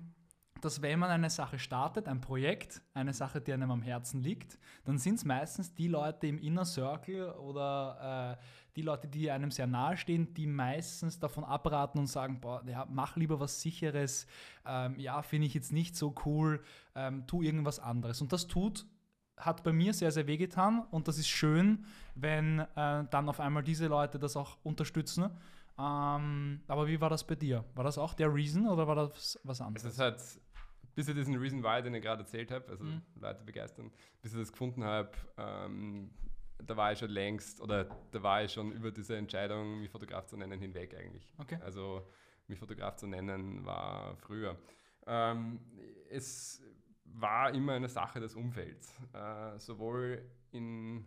dass 0.62 0.82
wenn 0.82 1.00
man 1.00 1.10
eine 1.10 1.30
Sache 1.30 1.60
startet, 1.60 2.08
ein 2.08 2.22
Projekt, 2.22 2.82
eine 2.94 3.14
Sache, 3.14 3.42
die 3.42 3.54
einem 3.54 3.72
am 3.72 3.82
Herzen 3.82 4.22
liegt, 4.22 4.58
dann 4.86 4.98
sind 4.98 5.16
es 5.16 5.26
meistens 5.26 5.74
die 5.74 5.88
Leute 5.88 6.28
im 6.28 6.40
Inner 6.40 6.66
Circle 6.66 7.32
oder 7.32 8.38
äh, 8.40 8.44
die 8.76 8.82
Leute, 8.82 9.08
die 9.08 9.32
einem 9.32 9.52
sehr 9.52 9.68
nahe 9.68 9.98
stehen, 9.98 10.34
die 10.34 10.48
meistens 10.48 11.20
davon 11.20 11.44
abraten 11.44 12.00
und 12.00 12.08
sagen, 12.08 12.40
boah, 12.40 12.64
ja, 12.68 12.86
mach 12.90 13.16
lieber 13.16 13.40
was 13.40 13.62
Sicheres, 13.62 14.28
ähm, 14.66 15.00
ja, 15.00 15.22
finde 15.22 15.48
ich 15.48 15.54
jetzt 15.54 15.72
nicht 15.72 15.96
so 15.96 16.14
cool, 16.26 16.64
ähm, 16.96 17.26
tu 17.28 17.42
irgendwas 17.42 17.80
anderes. 17.80 18.22
Und 18.22 18.34
das 18.34 18.48
tut 18.48 18.86
hat 19.38 19.64
bei 19.64 19.72
mir 19.72 19.94
sehr, 19.94 20.12
sehr 20.12 20.28
wehgetan 20.28 20.84
und 20.92 21.08
das 21.08 21.18
ist 21.18 21.28
schön, 21.28 21.86
wenn 22.16 22.60
äh, 22.60 22.66
dann 23.10 23.30
auf 23.30 23.40
einmal 23.40 23.64
diese 23.64 23.88
Leute 23.88 24.20
das 24.20 24.36
auch 24.36 24.58
unterstützen. 24.64 25.30
Ähm, 25.80 26.62
aber 26.68 26.88
wie 26.88 27.00
war 27.00 27.10
das 27.10 27.26
bei 27.26 27.36
dir? 27.36 27.64
War 27.76 27.84
das 27.84 27.98
auch 27.98 28.16
der 28.16 28.34
Reason 28.34 28.68
oder 28.68 28.88
war 28.88 28.96
das 28.96 29.40
was 29.44 29.62
anderes? 29.62 29.86
Es 29.86 29.94
ist 29.94 30.00
halt 30.00 30.20
bis 30.98 31.08
ich 31.08 31.14
diesen 31.14 31.36
Reason 31.36 31.64
Why, 31.64 31.84
den 31.84 31.94
ich 31.94 32.02
gerade 32.02 32.24
erzählt 32.24 32.50
habe, 32.50 32.68
also 32.70 32.84
mhm. 32.84 33.04
Leute 33.22 33.44
begeistern, 33.44 33.92
bis 34.24 34.34
ich 34.34 34.40
das 34.40 34.52
gefunden 34.52 34.84
habe, 34.84 35.12
ähm, 35.38 36.10
da 36.58 36.76
war 36.76 36.92
ich 36.92 36.98
schon 36.98 37.12
längst 37.12 37.62
oder 37.62 37.84
da 38.10 38.24
war 38.24 38.44
ich 38.44 38.52
schon 38.52 38.72
über 38.72 38.90
diese 38.90 39.16
Entscheidung, 39.16 39.80
mich 39.80 39.92
Fotograf 39.92 40.26
zu 40.26 40.38
nennen, 40.38 40.60
hinweg 40.60 40.96
eigentlich. 40.98 41.32
Okay. 41.38 41.60
Also 41.64 42.02
mich 42.48 42.58
Fotograf 42.58 42.96
zu 42.96 43.06
nennen 43.06 43.64
war 43.64 44.18
früher. 44.18 44.58
Ähm, 45.06 45.60
es 46.10 46.64
war 47.14 47.54
immer 47.54 47.74
eine 47.74 47.90
Sache 47.90 48.20
des 48.20 48.36
Umfelds. 48.36 48.94
Äh, 49.14 49.58
sowohl 49.60 50.22
in 50.52 51.06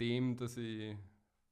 dem, 0.00 0.36
dass 0.36 0.56
ich 0.56 0.96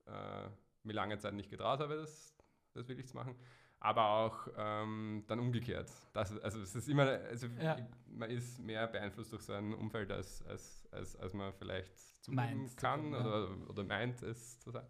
äh, 0.07 0.49
mir 0.83 0.93
lange 0.93 1.19
Zeit 1.19 1.35
nicht 1.35 1.51
getraut 1.51 1.81
habe, 1.81 1.97
das, 1.97 2.37
das 2.73 2.89
wirklich 2.89 3.07
zu 3.07 3.17
machen, 3.17 3.35
aber 3.79 4.05
auch 4.07 4.49
ähm, 4.57 5.25
dann 5.27 5.41
umgekehrt. 5.41 5.91
Das, 6.13 6.39
also 6.41 6.61
es 6.61 6.75
ist 6.75 6.89
immer, 6.89 7.05
also 7.05 7.47
ja. 7.61 7.77
man 8.07 8.31
ist 8.31 8.59
mehr 8.59 8.87
beeinflusst 8.87 9.33
durch 9.33 9.43
sein 9.43 9.75
Umfeld, 9.75 10.11
als, 10.11 10.45
als, 10.47 10.87
als, 10.93 11.17
als 11.17 11.33
man 11.35 11.53
vielleicht 11.55 11.99
zugeben 12.23 12.71
kann 12.77 13.13
ja. 13.13 13.21
oder, 13.21 13.69
oder 13.69 13.85
meint 13.85 14.23
es 14.23 14.61
zu 14.61 14.71
sein. 14.71 14.87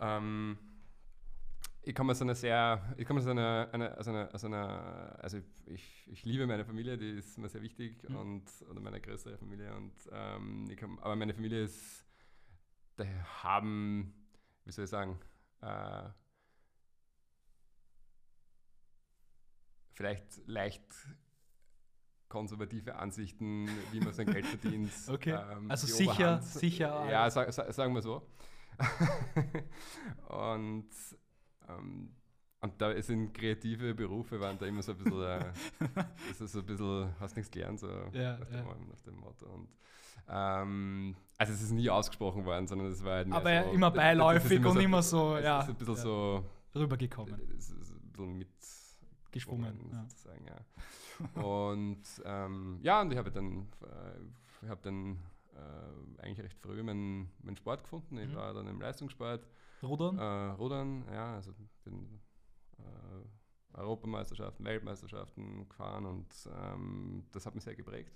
Ähm, 0.00 0.58
ich 1.82 1.94
komme 1.94 2.12
aus 2.12 2.22
einer 2.22 2.34
sehr, 2.34 2.94
ich 2.96 3.06
komme 3.06 3.20
aus 3.20 3.26
einer, 3.26 3.68
einer, 3.72 3.98
aus 3.98 4.08
einer, 4.08 4.34
aus 4.34 4.44
einer 4.44 5.18
also 5.20 5.38
ich, 5.66 6.06
ich 6.08 6.24
liebe 6.24 6.46
meine 6.46 6.64
Familie, 6.64 6.98
die 6.98 7.10
ist 7.18 7.38
mir 7.38 7.48
sehr 7.48 7.62
wichtig 7.62 8.08
mhm. 8.08 8.16
und, 8.16 8.44
oder 8.68 8.80
meine 8.80 9.00
größere 9.00 9.38
Familie 9.38 9.74
und 9.74 9.92
ähm, 10.12 10.66
ich 10.70 10.76
komm, 10.78 10.98
aber 10.98 11.16
meine 11.16 11.34
Familie 11.34 11.64
ist, 11.64 12.04
da 12.96 13.04
haben 13.42 14.14
wie 14.64 14.72
soll 14.72 14.84
ich 14.84 14.90
sagen, 14.90 15.18
äh, 15.62 16.08
vielleicht 19.92 20.46
leicht 20.46 20.84
konservative 22.28 22.94
Ansichten, 22.94 23.68
wie 23.90 24.00
man 24.00 24.12
sein 24.12 24.26
Geld 24.26 24.46
verdient. 24.46 24.92
Okay. 25.08 25.32
Ähm, 25.32 25.68
also 25.70 25.86
sicher, 25.88 26.12
Oberhand. 26.12 26.44
sicher. 26.44 27.10
Ja, 27.10 27.28
sag, 27.30 27.52
sag, 27.52 27.72
sagen 27.74 27.94
wir 27.94 28.02
so. 28.02 28.30
und, 30.28 30.88
ähm, 31.78 32.10
und 32.62 32.80
da 32.80 33.00
sind 33.00 33.32
kreative 33.32 33.94
Berufe, 33.94 34.38
waren 34.38 34.58
da 34.58 34.66
immer 34.66 34.82
so 34.82 34.92
ein 34.92 34.98
bisschen, 34.98 35.22
äh, 35.22 35.52
das 36.28 36.40
ist 36.40 36.52
so 36.52 36.60
ein 36.60 36.66
bisschen, 36.66 37.14
hast 37.18 37.36
nichts 37.36 37.50
gelernt, 37.50 37.80
so 37.80 37.88
ja, 38.12 38.36
nach, 38.38 38.50
ja. 38.50 38.62
Dem, 38.62 38.88
nach 38.88 39.00
dem 39.00 39.16
Motto. 39.16 39.46
Und, 39.46 39.68
ähm, 40.28 41.16
also 41.38 41.52
es 41.52 41.62
ist 41.62 41.70
nie 41.70 41.88
ausgesprochen 41.88 42.44
worden, 42.44 42.66
sondern 42.66 42.88
es 42.88 43.02
war 43.02 43.16
halt 43.16 43.32
Aber 43.32 43.64
so, 43.64 43.70
immer 43.70 43.90
beiläufig 43.90 44.58
immer 44.58 44.68
und 44.68 44.74
so, 44.74 44.80
immer 44.80 45.02
so, 45.02 45.38
ja. 45.38 45.60
Es 45.60 45.64
ist 45.64 45.70
ein 45.70 45.76
bisschen 45.76 45.96
so 45.96 46.44
rübergekommen. 46.74 47.40
Es 47.56 47.70
ist 47.70 47.92
ein 47.92 48.10
bisschen 48.12 48.38
mit 48.38 48.48
geschwungen, 49.30 49.90
ja. 49.92 50.02
sozusagen, 50.08 50.46
ja 50.46 50.56
und 51.34 52.02
ähm, 52.24 52.78
ja, 52.82 53.00
und 53.00 53.12
ich 53.12 53.18
habe 53.18 53.30
dann, 53.30 53.68
äh, 53.82 54.68
hab 54.68 54.82
dann 54.82 55.18
äh, 55.54 56.22
eigentlich 56.22 56.44
recht 56.44 56.58
früh 56.58 56.82
meinen, 56.82 57.30
meinen 57.42 57.56
Sport 57.56 57.82
gefunden. 57.82 58.18
Ich 58.18 58.30
mhm. 58.30 58.36
war 58.36 58.54
dann 58.54 58.66
im 58.66 58.80
Leistungssport. 58.80 59.46
Rudern? 59.82 60.18
Äh, 60.18 60.52
Rudern, 60.52 61.04
ja, 61.12 61.34
also 61.34 61.52
bin 61.84 62.20
äh, 62.78 63.78
Europameisterschaften, 63.78 64.64
Weltmeisterschaften 64.64 65.68
gefahren 65.68 66.06
und 66.06 66.26
ähm, 66.54 67.24
das 67.32 67.46
hat 67.46 67.54
mich 67.54 67.64
sehr 67.64 67.74
geprägt. 67.74 68.12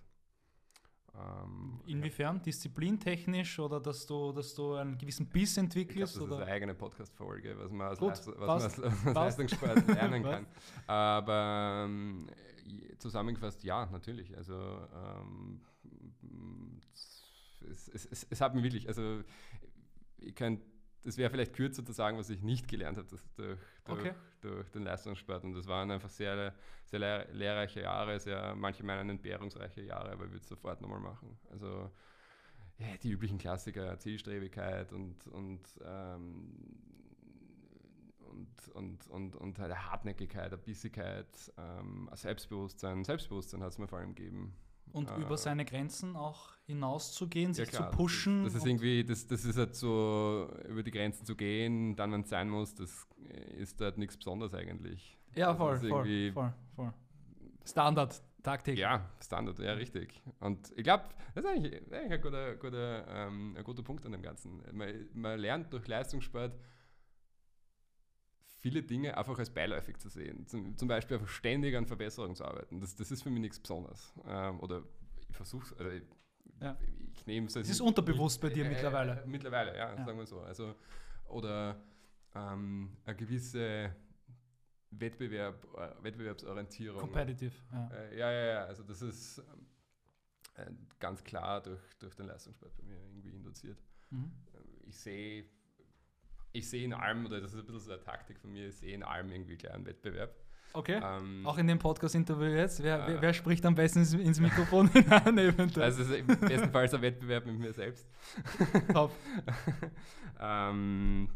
Ähm, 1.16 1.80
Inwiefern? 1.86 2.42
Disziplintechnisch 2.42 3.58
oder 3.60 3.80
dass 3.80 4.06
du, 4.06 4.32
dass 4.32 4.54
du 4.54 4.74
einen 4.74 4.98
gewissen 4.98 5.28
Biss 5.28 5.56
entwickelst? 5.56 6.14
Ich 6.14 6.18
glaub, 6.18 6.28
das 6.28 6.36
oder? 6.36 6.42
ist 6.42 6.48
eine 6.48 6.52
eigene 6.52 6.74
Podcast-Folge, 6.74 7.56
was 7.58 7.70
man 7.70 7.88
als, 7.88 7.98
Gut, 7.98 8.08
Leist 8.08 8.28
was 8.36 8.74
man 8.74 8.84
als, 8.84 9.14
Leistungssport 9.14 9.86
lernen 9.94 10.22
kann. 10.24 10.46
Aber 10.86 11.84
ähm, 11.86 12.28
zusammengefasst, 12.98 13.62
ja, 13.62 13.86
natürlich. 13.86 14.36
Also 14.36 14.54
ähm, 14.54 15.60
es, 17.70 17.88
es, 17.92 18.06
es, 18.06 18.26
es, 18.28 18.40
hat 18.40 18.54
mir 18.54 18.62
wirklich, 18.62 18.88
also 18.88 19.22
ich 20.18 20.34
könnte 20.34 20.64
das 21.04 21.18
wäre 21.18 21.30
vielleicht 21.30 21.52
kürzer 21.52 21.84
zu 21.84 21.92
sagen, 21.92 22.18
was 22.18 22.30
ich 22.30 22.42
nicht 22.42 22.66
gelernt 22.66 22.96
habe 22.96 23.06
durch, 23.08 23.22
durch, 23.36 23.58
okay. 23.86 24.14
durch, 24.40 24.68
den 24.70 24.84
Leistungssport. 24.84 25.44
Und 25.44 25.54
das 25.54 25.66
waren 25.66 25.90
einfach 25.90 26.08
sehr, 26.08 26.54
sehr 26.86 26.98
lehr 26.98 27.28
lehrreiche 27.32 27.82
Jahre, 27.82 28.18
sehr, 28.18 28.54
manche 28.54 28.82
meinen 28.82 29.10
entbehrungsreiche 29.10 29.82
Jahre, 29.82 30.12
aber 30.12 30.24
ich 30.24 30.30
würde 30.30 30.42
es 30.42 30.48
sofort 30.48 30.80
nochmal 30.80 31.00
machen. 31.00 31.38
Also 31.50 31.90
ja, 32.78 32.96
die 33.02 33.10
üblichen 33.10 33.38
Klassiker, 33.38 33.98
Zielstrebigkeit 33.98 34.92
und, 34.92 35.26
und, 35.28 35.62
ähm, 35.84 36.54
und, 38.30 38.68
und, 38.74 39.06
und, 39.08 39.36
und 39.36 39.58
halt 39.58 39.74
Hartnäckigkeit, 39.76 40.64
Bissigkeit, 40.64 41.28
ähm, 41.58 42.08
Selbstbewusstsein. 42.14 43.04
Selbstbewusstsein 43.04 43.62
hat 43.62 43.72
es 43.72 43.78
mir 43.78 43.86
vor 43.86 43.98
allem 43.98 44.14
gegeben. 44.14 44.56
Und 44.92 45.10
äh, 45.10 45.16
über 45.16 45.36
seine 45.36 45.64
Grenzen 45.64 46.16
auch 46.16 46.54
hinauszugehen, 46.66 47.52
sich 47.52 47.70
ja, 47.72 47.78
klar, 47.78 47.90
zu 47.90 47.96
pushen. 47.96 48.44
Das 48.44 48.54
ist, 48.54 48.54
das 48.54 48.62
ist 48.62 48.68
irgendwie, 48.68 49.04
das, 49.04 49.26
das 49.26 49.44
ist 49.44 49.58
halt 49.58 49.74
so, 49.74 50.48
über 50.68 50.82
die 50.82 50.90
Grenzen 50.90 51.24
zu 51.24 51.36
gehen, 51.36 51.96
dann, 51.96 52.12
wenn 52.12 52.22
es 52.22 52.30
sein 52.30 52.48
muss, 52.48 52.74
das 52.74 53.06
ist 53.58 53.80
halt 53.80 53.98
nichts 53.98 54.16
Besonderes 54.16 54.54
eigentlich. 54.54 55.18
Ja, 55.34 55.54
voll, 55.54 55.76
voll, 55.78 56.32
voll, 56.32 56.54
voll. 56.76 56.92
Standard, 57.64 58.22
Taktik. 58.44 58.78
Ja, 58.78 59.10
Standard, 59.20 59.58
ja, 59.58 59.72
richtig. 59.72 60.22
Und 60.38 60.70
ich 60.76 60.84
glaube, 60.84 61.04
das 61.34 61.44
ist 61.44 61.50
eigentlich, 61.50 61.74
eigentlich 61.90 62.12
ein, 62.12 62.20
guter, 62.20 62.54
guter, 62.56 63.06
ähm, 63.08 63.54
ein 63.56 63.64
guter 63.64 63.82
Punkt 63.82 64.04
an 64.04 64.12
dem 64.12 64.22
Ganzen. 64.22 64.62
Man, 64.72 65.08
man 65.14 65.40
lernt 65.40 65.72
durch 65.72 65.88
Leistungssport, 65.88 66.52
viele 68.64 68.82
Dinge 68.82 69.14
einfach 69.18 69.38
als 69.38 69.50
beiläufig 69.50 69.98
zu 69.98 70.08
sehen. 70.08 70.46
Zum, 70.46 70.74
zum 70.78 70.88
Beispiel 70.88 71.18
einfach 71.18 71.28
ständig 71.28 71.76
an 71.76 71.84
Verbesserungen 71.84 72.34
zu 72.34 72.46
arbeiten. 72.46 72.80
Das, 72.80 72.96
das 72.96 73.10
ist 73.10 73.22
für 73.22 73.28
mich 73.28 73.42
nichts 73.42 73.60
Besonderes. 73.60 74.14
Ähm, 74.26 74.58
oder 74.60 74.82
ich 75.28 75.36
versuche 75.36 75.76
also 75.78 75.90
ich, 75.90 76.02
ja. 76.62 76.74
ich 77.12 77.26
nehme 77.26 77.46
es. 77.46 77.56
Es 77.56 77.68
ist 77.68 77.82
unterbewusst 77.82 78.40
bei 78.40 78.48
dir 78.48 78.64
äh, 78.64 78.70
mittlerweile. 78.70 79.22
Äh, 79.22 79.26
mittlerweile, 79.26 79.76
ja, 79.76 79.94
ja, 79.94 80.02
sagen 80.02 80.16
wir 80.16 80.24
so. 80.24 80.40
Also, 80.40 80.74
oder 81.26 81.78
ähm, 82.34 82.96
eine 83.04 83.14
gewisse 83.14 83.94
Wettbewerb, 84.92 85.62
äh, 85.76 86.02
Wettbewerbsorientierung. 86.02 87.00
Competitive, 87.00 87.54
ja. 87.70 87.90
Äh, 87.92 88.18
ja, 88.18 88.32
ja, 88.32 88.46
ja. 88.46 88.64
Also 88.64 88.82
das 88.82 89.02
ist 89.02 89.40
äh, 90.54 90.70
ganz 90.98 91.22
klar 91.22 91.62
durch, 91.62 91.82
durch 91.98 92.14
den 92.14 92.28
Leistungssport 92.28 92.74
bei 92.78 92.82
mir 92.84 92.96
irgendwie 92.96 93.28
induziert. 93.28 93.76
Mhm. 94.08 94.32
Ich 94.86 94.96
sehe 94.96 95.44
ich 96.54 96.68
sehe 96.70 96.84
in 96.84 96.94
allem, 96.94 97.26
oder 97.26 97.40
das 97.40 97.52
ist 97.52 97.58
ein 97.58 97.66
bisschen 97.66 97.80
so 97.80 97.92
eine 97.92 98.00
Taktik 98.00 98.38
von 98.38 98.52
mir, 98.52 98.68
ich 98.68 98.76
sehe 98.76 98.94
in 98.94 99.02
allem 99.02 99.30
irgendwie 99.30 99.56
gleich 99.56 99.74
einen 99.74 99.84
Wettbewerb. 99.84 100.34
Okay. 100.72 101.00
Ähm, 101.02 101.46
auch 101.46 101.58
in 101.58 101.66
dem 101.66 101.78
Podcast-Interview 101.78 102.46
jetzt. 102.46 102.82
Wer, 102.82 103.08
äh, 103.08 103.20
wer, 103.20 103.32
spricht 103.32 103.64
am 103.66 103.74
besten 103.74 104.00
ins, 104.00 104.40
Mikrofon 104.40 104.88
hinein? 104.92 105.38
eventuell? 105.38 105.84
Also, 105.84 106.14
im 106.14 106.26
bestenfalls 106.26 106.94
ein 106.94 107.02
Wettbewerb 107.02 107.46
mit 107.46 107.58
mir 107.58 107.72
selbst. 107.72 108.08
Top. 108.92 109.12
ähm, 110.40 111.28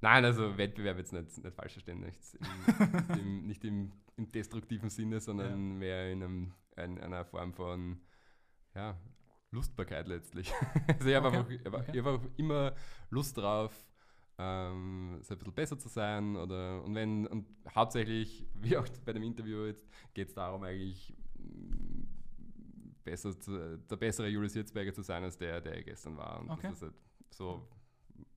nein, 0.00 0.24
also 0.24 0.56
Wettbewerb 0.56 0.98
jetzt 0.98 1.12
nicht, 1.12 1.44
nicht 1.44 1.54
falsch 1.54 1.72
verstehen, 1.74 2.00
nicht, 2.00 2.18
im, 2.40 3.18
im, 3.18 3.46
nicht 3.46 3.64
im, 3.64 3.92
im, 4.16 4.28
destruktiven 4.28 4.90
Sinne, 4.90 5.20
sondern 5.20 5.50
ja. 5.50 5.56
mehr 5.56 6.10
in, 6.10 6.22
einem, 6.22 6.54
in, 6.76 6.98
einer 6.98 7.24
Form 7.24 7.52
von 7.52 8.00
ja, 8.74 8.96
Lustbarkeit 9.52 10.08
letztlich. 10.08 10.52
also 10.88 11.08
ich 11.08 11.14
habe 11.14 11.28
okay. 11.28 11.60
einfach, 11.64 11.88
okay. 11.88 12.00
hab 12.00 12.06
einfach 12.06 12.28
immer 12.36 12.74
Lust 13.10 13.38
drauf, 13.38 13.72
ähm, 14.38 15.18
so 15.22 15.34
ein 15.34 15.38
bisschen 15.38 15.54
besser 15.54 15.78
zu 15.78 15.88
sein 15.88 16.36
oder 16.36 16.82
und 16.82 16.94
wenn 16.94 17.26
und 17.26 17.46
hauptsächlich, 17.74 18.46
wie 18.54 18.76
auch 18.76 18.86
bei 19.04 19.12
dem 19.12 19.22
Interview 19.22 19.66
jetzt, 19.66 19.86
geht 20.14 20.28
es 20.28 20.34
darum 20.34 20.62
eigentlich 20.62 21.14
mm, 21.36 22.02
besser 23.04 23.38
zu, 23.38 23.78
der 23.78 23.96
bessere 23.96 24.28
Julius 24.28 24.54
Hirzberger 24.54 24.92
zu 24.92 25.02
sein 25.02 25.22
als 25.22 25.36
der, 25.36 25.60
der 25.60 25.78
ich 25.78 25.86
gestern 25.86 26.16
war. 26.16 26.40
Und 26.40 26.50
okay. 26.50 26.68
das 26.68 26.76
ist 26.76 26.82
halt 26.82 26.94
so, 27.30 27.68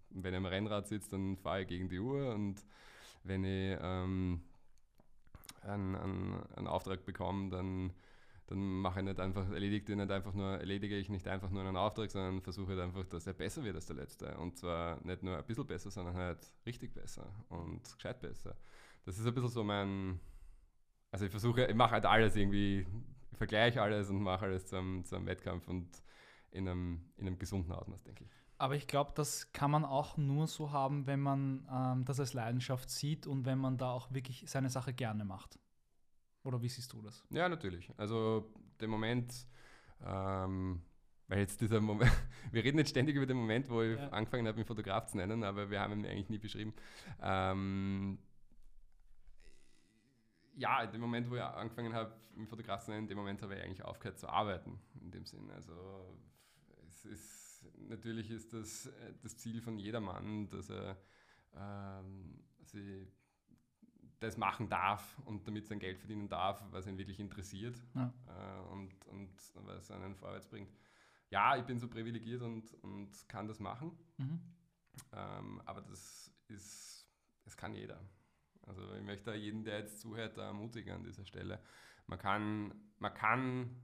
wenn 0.09 0.33
ich 0.33 0.37
am 0.37 0.45
Rennrad 0.45 0.87
sitze, 0.87 1.11
dann 1.11 1.37
fahre 1.37 1.61
ich 1.61 1.67
gegen 1.67 1.89
die 1.89 1.99
Uhr 1.99 2.33
und 2.33 2.65
wenn 3.23 3.43
ich 3.43 3.77
ähm, 3.81 4.41
einen, 5.61 5.95
einen, 5.95 6.43
einen 6.55 6.67
Auftrag 6.67 7.05
bekomme, 7.05 7.49
dann 7.49 7.93
dann 8.47 8.81
mache 8.81 8.99
ich 8.99 9.05
nicht 9.05 9.19
einfach, 9.19 9.49
erledige 9.49 9.95
nicht 9.95 10.11
einfach 10.11 10.33
nur, 10.33 10.59
erledige 10.59 10.95
ich 10.97 11.09
nicht 11.09 11.27
einfach 11.27 11.49
nur 11.49 11.63
einen 11.63 11.75
Auftrag, 11.75 12.11
sondern 12.11 12.41
versuche 12.41 12.71
halt 12.71 12.79
einfach, 12.79 13.03
dass 13.05 13.25
er 13.25 13.33
besser 13.33 13.63
wird 13.63 13.75
als 13.75 13.87
der 13.87 13.95
letzte. 13.95 14.37
Und 14.37 14.57
zwar 14.57 15.03
nicht 15.03 15.23
nur 15.23 15.37
ein 15.37 15.45
bisschen 15.45 15.65
besser, 15.65 15.89
sondern 15.89 16.15
halt 16.15 16.39
richtig 16.65 16.93
besser 16.93 17.27
und 17.49 17.81
gescheit 17.95 18.19
besser. 18.21 18.55
Das 19.03 19.17
ist 19.17 19.25
ein 19.25 19.33
bisschen 19.33 19.49
so 19.49 19.63
mein, 19.63 20.19
also 21.11 21.25
ich 21.25 21.31
versuche, 21.31 21.65
ich 21.65 21.75
mache 21.75 21.91
halt 21.91 22.05
alles 22.05 22.35
irgendwie, 22.35 22.85
ich 23.31 23.37
vergleiche 23.37 23.81
alles 23.81 24.09
und 24.09 24.21
mache 24.21 24.45
alles 24.45 24.67
zum, 24.67 25.03
zum 25.03 25.25
Wettkampf 25.25 25.67
und 25.67 25.87
in 26.51 26.67
einem, 26.67 27.01
in 27.17 27.27
einem 27.27 27.39
gesunden 27.39 27.71
Ausmaß, 27.71 28.03
denke 28.03 28.25
ich. 28.25 28.29
Aber 28.57 28.75
ich 28.75 28.87
glaube, 28.87 29.11
das 29.15 29.51
kann 29.51 29.71
man 29.71 29.83
auch 29.83 30.17
nur 30.17 30.47
so 30.47 30.71
haben, 30.71 31.07
wenn 31.07 31.19
man 31.19 31.67
ähm, 31.69 32.05
das 32.05 32.19
als 32.19 32.33
Leidenschaft 32.33 32.89
sieht 32.89 33.27
und 33.27 33.45
wenn 33.45 33.57
man 33.57 33.77
da 33.77 33.91
auch 33.91 34.13
wirklich 34.13 34.45
seine 34.47 34.69
Sache 34.69 34.93
gerne 34.93 35.25
macht. 35.25 35.59
Oder 36.45 36.61
wie 36.61 36.69
siehst 36.69 36.93
du 36.93 37.01
das? 37.01 37.25
Ja, 37.31 37.49
natürlich. 37.49 37.91
Also 37.97 38.53
der 38.79 38.87
Moment, 38.87 39.33
ähm, 40.05 40.81
weil 41.27 41.39
jetzt 41.39 41.59
dieser 41.59 41.81
Moment, 41.81 42.11
wir 42.51 42.63
reden 42.63 42.77
jetzt 42.77 42.91
ständig 42.91 43.15
über 43.15 43.25
den 43.25 43.37
Moment, 43.37 43.67
wo 43.67 43.81
ich 43.81 43.97
ja. 43.97 44.09
angefangen 44.09 44.47
habe, 44.47 44.57
mich 44.57 44.67
Fotograf 44.67 45.07
zu 45.07 45.17
nennen, 45.17 45.43
aber 45.43 45.71
wir 45.71 45.79
haben 45.79 45.93
ihn 45.93 46.05
eigentlich 46.05 46.29
nie 46.29 46.37
beschrieben. 46.37 46.73
Ähm, 47.19 48.19
ja, 50.55 50.83
in 50.83 50.91
dem 50.91 51.01
Moment, 51.01 51.29
wo 51.29 51.35
ich 51.35 51.41
angefangen 51.41 51.93
habe, 51.93 52.15
mich 52.35 52.47
Fotograf 52.47 52.85
zu 52.85 52.91
nennen, 52.91 53.03
in 53.03 53.09
dem 53.09 53.17
Moment 53.17 53.41
habe 53.41 53.55
ich 53.55 53.63
eigentlich 53.63 53.83
aufgehört 53.83 54.19
zu 54.19 54.29
arbeiten, 54.29 54.79
in 55.01 55.11
dem 55.11 55.25
Sinn. 55.25 55.49
Also 55.49 55.73
es 56.87 57.05
ist, 57.05 57.65
natürlich 57.89 58.29
ist 58.29 58.53
das 58.53 58.85
äh, 58.85 59.13
das 59.23 59.35
Ziel 59.37 59.61
von 59.61 59.79
jedermann, 59.79 60.47
dass 60.49 60.69
er 60.69 60.95
ähm, 61.55 62.43
sie 62.61 63.07
das 64.25 64.37
machen 64.37 64.69
darf 64.69 65.17
und 65.25 65.47
damit 65.47 65.67
sein 65.67 65.79
Geld 65.79 65.97
verdienen 65.97 66.27
darf, 66.27 66.63
was 66.71 66.87
ihn 66.87 66.97
wirklich 66.97 67.19
interessiert 67.19 67.75
ja. 67.93 68.13
äh, 68.27 68.71
und, 68.71 69.05
und 69.07 69.31
was 69.65 69.91
einen 69.91 70.15
vorwärts 70.15 70.47
bringt. 70.47 70.71
Ja, 71.29 71.55
ich 71.57 71.63
bin 71.63 71.79
so 71.79 71.87
privilegiert 71.87 72.41
und, 72.41 72.73
und 72.83 73.27
kann 73.27 73.47
das 73.47 73.59
machen, 73.59 73.91
mhm. 74.17 74.39
ähm, 75.11 75.61
aber 75.65 75.81
das 75.81 76.31
ist, 76.47 77.07
es 77.45 77.57
kann 77.57 77.73
jeder. 77.73 77.99
Also 78.63 78.93
ich 78.95 79.03
möchte 79.03 79.33
jeden, 79.35 79.63
der 79.63 79.79
jetzt 79.79 80.01
zuhört, 80.01 80.37
ermutigen 80.37 80.93
an 80.93 81.03
dieser 81.03 81.25
Stelle. 81.25 81.61
Man 82.07 82.19
kann, 82.19 82.73
man 82.99 83.13
kann, 83.13 83.75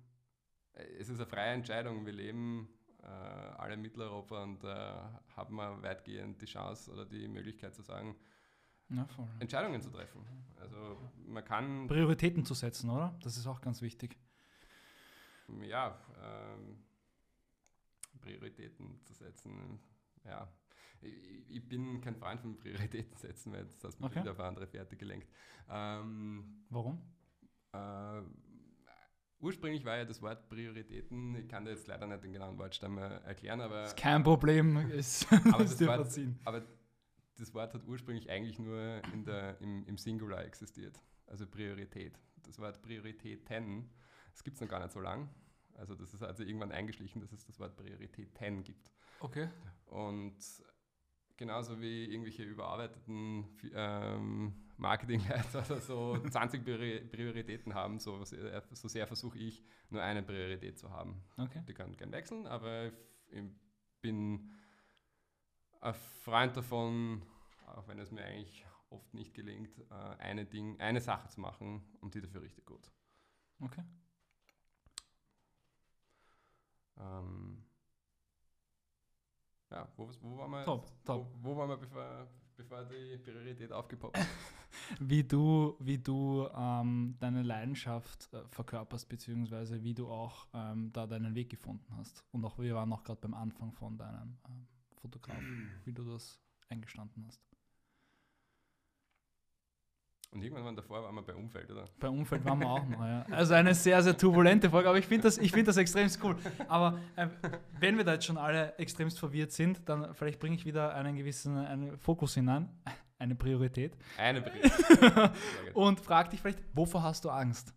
es 0.74 1.10
ist 1.10 1.19
eine 1.19 1.27
freie 1.27 1.53
Entscheidung. 1.53 2.05
Wir 2.05 2.13
leben 2.13 2.67
äh, 3.03 3.05
alle 3.05 3.75
in 3.75 3.81
Mitteleuropa 3.81 4.43
und 4.43 4.63
da 4.63 5.21
äh, 5.27 5.33
haben 5.36 5.55
wir 5.55 5.81
weitgehend 5.81 6.41
die 6.41 6.45
Chance 6.45 6.91
oder 6.91 7.05
die 7.05 7.27
Möglichkeit 7.27 7.75
zu 7.75 7.81
sagen, 7.81 8.15
ja, 8.91 9.07
Entscheidungen 9.39 9.81
zu 9.81 9.89
treffen. 9.89 10.21
Also 10.60 10.98
man 11.27 11.43
kann. 11.43 11.88
Prioritäten 11.88 12.45
zu 12.45 12.53
setzen, 12.53 12.89
oder? 12.89 13.17
Das 13.24 13.38
ist 13.38 13.48
auch 13.48 13.62
ganz 13.62 13.81
wichtig. 13.81 14.17
Ja, 15.63 16.00
ähm, 16.24 16.77
Prioritäten 18.21 19.00
zu 19.03 19.13
setzen. 19.13 19.79
Ja. 20.24 20.48
ich, 21.01 21.50
ich 21.50 21.67
bin 21.67 22.00
kein 22.01 22.15
Freund 22.15 22.39
von 22.41 22.57
Prioritäten 22.57 23.17
setzen, 23.17 23.51
weil 23.53 23.65
das 23.65 23.83
hast 23.83 24.00
mich 24.00 24.10
Okay. 24.12 24.21
wieder 24.21 24.31
auf 24.31 24.39
andere 24.39 24.67
Fährte 24.67 24.95
gelenkt. 24.95 25.27
Ähm, 25.69 26.63
Warum? 26.69 27.01
äh, 27.74 28.21
ursprünglich 29.39 29.83
war 29.83 29.98
ja 29.98 30.05
das 30.05 30.21
Wort 30.21 30.48
Prioritäten, 30.48 31.36
ich 31.36 31.48
kann 31.50 31.65
dir 31.65 31.71
jetzt 31.71 31.88
leider 31.88 32.05
nicht 32.05 32.24
den 32.24 32.33
genauen 32.33 32.57
Wortstamm 32.60 32.98
erklären, 33.00 33.62
aber, 33.62 33.86
Ist 33.86 33.98
kein 33.98 34.21
Problem. 34.24 34.77
Ist, 34.91 35.25
aber, 35.33 35.63
das 35.63 35.79
Wort, 35.81 36.01
verziehen. 36.01 36.39
aber 36.45 36.62
das 37.41 37.53
Wort 37.55 37.74
hat 37.74 37.83
ursprünglich 37.88 38.29
eigentlich 38.29 38.60
nur 38.60 39.01
in 39.13 39.25
der, 39.25 39.60
im, 39.62 39.83
im 39.88 39.98
Singular 39.98 40.45
existiert, 40.45 41.01
also 41.25 41.48
Priorität. 41.48 42.19
Das 42.43 42.60
Wort 42.60 42.81
Prioritäten, 42.81 43.89
das 44.31 44.43
gibt 44.43 44.55
es 44.55 44.62
noch 44.62 44.67
gar 44.67 44.79
nicht 44.79 44.91
so 44.91 45.00
lang. 45.00 45.29
Also 45.74 45.95
das 45.95 46.13
ist 46.13 46.21
also 46.21 46.43
irgendwann 46.43 46.71
eingeschlichen, 46.71 47.19
dass 47.19 47.31
es 47.31 47.45
das 47.45 47.60
Wort 47.60 47.75
Prioritäten 47.75 48.63
gibt. 48.63 48.91
Okay. 49.19 49.50
Und 49.88 50.36
genauso 51.36 51.81
wie 51.81 52.05
irgendwelche 52.05 52.43
überarbeiteten 52.43 53.45
ähm, 53.74 54.53
Marketingleiter 54.77 55.65
oder 55.65 55.79
so 55.81 56.17
20 56.29 56.63
Priori- 56.63 57.01
Prioritäten 57.10 57.74
haben, 57.74 58.00
so 58.00 58.24
sehr, 58.24 58.63
so 58.74 58.88
sehr 58.88 59.07
versuche 59.07 59.39
ich 59.39 59.63
nur 59.89 60.03
eine 60.03 60.21
Priorität 60.21 60.77
zu 60.77 60.91
haben. 60.91 61.24
Okay. 61.38 61.63
Die 61.67 61.74
kann 61.74 61.98
gern 61.98 62.12
wechseln, 62.12 62.45
aber 62.45 62.91
ich 63.31 63.43
bin 64.01 64.51
ein 65.81 65.93
Freund 65.93 66.55
davon, 66.55 67.23
auch 67.67 67.88
wenn 67.88 68.00
es 68.00 68.11
mir 68.11 68.23
eigentlich 68.23 68.65
oft 68.89 69.13
nicht 69.13 69.33
gelingt, 69.33 69.77
äh, 69.89 69.93
eine, 70.19 70.45
Ding, 70.45 70.79
eine 70.79 71.01
Sache 71.01 71.27
zu 71.29 71.41
machen 71.41 71.83
und 72.01 72.13
die 72.13 72.21
dafür 72.21 72.41
richtig 72.41 72.65
gut. 72.65 72.91
Okay. 73.59 73.83
Ähm, 76.97 77.63
ja, 79.71 79.88
wo, 79.95 80.09
wo 80.21 80.38
waren 80.38 80.51
wir? 80.51 80.63
Top, 80.63 80.91
top. 81.05 81.27
Wo, 81.39 81.51
wo 81.51 81.57
waren 81.57 81.69
wir, 81.69 81.77
bevor, 81.77 82.27
bevor 82.55 82.83
die 82.85 83.17
Priorität 83.17 83.71
aufgepoppt 83.71 84.17
ist? 84.17 84.27
Wie 85.00 85.23
du, 85.23 85.75
wie 85.79 85.97
du 85.97 86.47
ähm, 86.55 87.15
deine 87.19 87.43
Leidenschaft 87.43 88.29
äh, 88.33 88.47
verkörperst, 88.50 89.07
beziehungsweise 89.09 89.83
wie 89.83 89.93
du 89.93 90.09
auch 90.09 90.47
ähm, 90.53 90.91
da 90.93 91.07
deinen 91.07 91.35
Weg 91.35 91.50
gefunden 91.50 91.93
hast. 91.97 92.23
Und 92.31 92.45
auch 92.45 92.57
wir 92.57 92.75
waren 92.75 92.91
auch 92.93 93.03
gerade 93.03 93.19
beim 93.21 93.33
Anfang 93.33 93.71
von 93.73 93.97
deinem 93.97 94.38
ähm, 94.47 94.67
Fotograf, 95.01 95.41
wie 95.86 95.93
du 95.93 96.03
das 96.03 96.39
eingestanden 96.70 97.25
hast. 97.27 97.41
Und 100.34 100.41
irgendwann 100.41 100.63
waren 100.63 100.75
davor 100.77 101.03
waren 101.03 101.13
wir 101.15 101.24
bei 101.24 101.36
Umfeld, 101.36 101.70
oder? 101.70 101.89
Bei 102.00 102.08
Umfeld 102.08 102.46
waren 102.46 102.60
wir 102.60 102.70
auch 102.70 102.88
noch, 102.88 103.05
ja. 103.05 103.25
Also 103.31 103.53
eine 103.53 103.75
sehr, 103.75 104.01
sehr 104.01 104.17
turbulente 104.17 104.70
Folge, 104.70 104.88
aber 104.88 104.98
ich 104.98 105.05
finde 105.05 105.24
das, 105.24 105.38
ich 105.38 105.51
find 105.51 105.67
das 105.67 105.75
extremst 105.75 106.24
cool. 106.24 106.38
Aber 106.70 107.00
äh, 107.17 107.27
wenn 107.79 107.98
wir 107.98 108.05
da 108.05 108.13
jetzt 108.13 108.25
schon 108.25 108.38
alle 108.38 108.74
extremst 108.77 109.20
verwirrt 109.20 109.51
sind, 109.51 109.81
dann 109.89 110.15
vielleicht 110.15 110.39
bringe 110.39 110.55
ich 110.55 110.63
wieder 110.65 110.96
einen 110.96 111.17
gewissen 111.17 111.58
einen 111.58 111.98
Fokus 111.98 112.34
hinein, 112.36 112.70
eine 113.20 113.36
Priorität. 113.36 113.98
Eine 114.17 114.41
Priorität. 114.41 115.31
Und 115.74 116.00
frag 116.00 116.29
dich 116.29 116.39
vielleicht, 116.39 116.63
wovor 116.74 117.03
hast 117.03 117.25
du 117.25 117.29
Angst? 117.29 117.74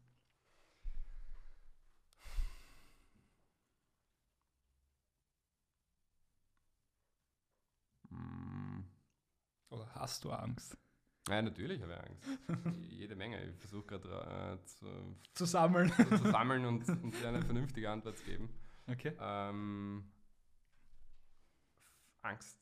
Oder 9.74 9.94
hast 9.94 10.24
du 10.24 10.30
Angst? 10.30 10.76
Ja, 11.28 11.40
natürlich 11.40 11.82
habe 11.82 11.92
ich 11.92 11.98
Angst. 11.98 12.28
Jede 12.90 13.16
Menge. 13.16 13.42
Ich 13.44 13.56
versuche 13.56 13.86
gerade 13.86 14.58
äh, 14.62 14.64
zu, 14.66 15.16
Zu 15.32 15.44
sammeln. 15.46 15.90
zu, 15.92 16.04
zu 16.22 16.30
sammeln 16.30 16.64
und, 16.66 16.88
und 16.88 17.20
dir 17.20 17.28
eine 17.28 17.42
vernünftige 17.42 17.90
Antwort 17.90 18.18
zu 18.18 18.24
geben. 18.24 18.50
Okay. 18.86 19.16
Ähm, 19.18 20.04
Angst. 22.22 22.58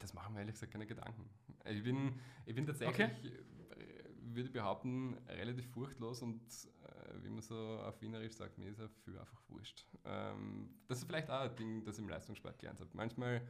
Das 0.00 0.12
machen 0.12 0.34
wir 0.34 0.40
ehrlich 0.40 0.54
gesagt 0.54 0.72
keine 0.72 0.86
Gedanken. 0.86 1.30
Ich 1.66 1.82
bin, 1.84 2.20
ich 2.46 2.54
bin 2.54 2.66
tatsächlich, 2.66 2.98
äh, 2.98 3.44
würde 4.18 4.48
ich 4.48 4.52
behaupten, 4.52 5.14
relativ 5.28 5.70
furchtlos 5.70 6.20
und 6.20 6.42
wie 7.22 7.28
man 7.30 7.42
so 7.42 7.56
auf 7.80 8.00
Wienerisch 8.00 8.34
sagt, 8.34 8.58
mir 8.58 8.68
ist 8.68 8.78
ja 8.78 8.88
viel 9.04 9.18
einfach 9.18 9.42
wurscht. 9.48 9.86
Ähm, 10.04 10.78
das 10.88 10.98
ist 10.98 11.04
vielleicht 11.04 11.30
auch 11.30 11.40
ein 11.40 11.56
Ding, 11.56 11.84
das 11.84 11.96
ich 11.96 12.02
im 12.02 12.08
Leistungssport 12.08 12.58
gelernt 12.58 12.80
habe. 12.80 12.90
Manchmal 12.94 13.46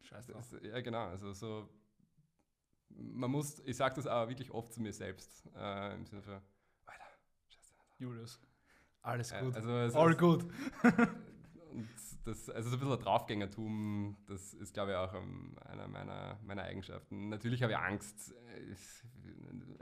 Scheiße. 0.00 0.32
das, 0.32 0.56
ja, 0.62 0.80
genau. 0.80 1.06
Also 1.08 1.32
so, 1.32 1.68
man 2.88 3.30
muss, 3.30 3.58
ich 3.66 3.76
sage 3.76 3.96
das 3.96 4.06
auch 4.06 4.28
wirklich 4.28 4.50
oft 4.50 4.72
zu 4.72 4.80
mir 4.80 4.92
selbst, 4.92 5.46
äh, 5.54 5.94
im 5.94 6.06
Sinne 6.06 6.22
von, 6.22 6.40
Alter, 6.86 7.04
scheiße. 7.48 7.74
Julius. 7.98 8.40
Alles 9.02 9.32
Äh, 9.32 9.40
gut. 9.42 9.54
Also, 9.56 9.70
es 9.70 9.94
All 9.94 10.10
ist- 10.12 10.18
good. 10.18 10.44
Und 11.70 11.86
das, 12.24 12.48
also 12.48 12.70
so 12.70 12.76
ein 12.76 12.80
bisschen 12.80 12.94
ein 12.94 13.00
Draufgängertum, 13.02 14.16
das 14.26 14.54
ist, 14.54 14.72
glaube 14.72 14.92
ich, 14.92 14.96
auch 14.96 15.12
einer 15.66 15.86
meiner, 15.86 16.38
meiner 16.42 16.62
Eigenschaften. 16.62 17.28
Natürlich 17.28 17.62
habe 17.62 17.72
ich 17.72 17.78
Angst, 17.78 18.34
äh, 18.46 18.60
ich- 18.72 19.04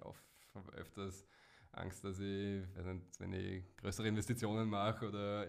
oft, 0.02 0.24
öfters 0.72 1.24
Angst, 1.76 2.04
dass 2.04 2.18
ich, 2.18 2.64
nicht, 2.74 3.20
wenn 3.20 3.32
ich 3.32 3.76
größere 3.76 4.08
Investitionen 4.08 4.68
mache 4.68 5.08
oder 5.08 5.46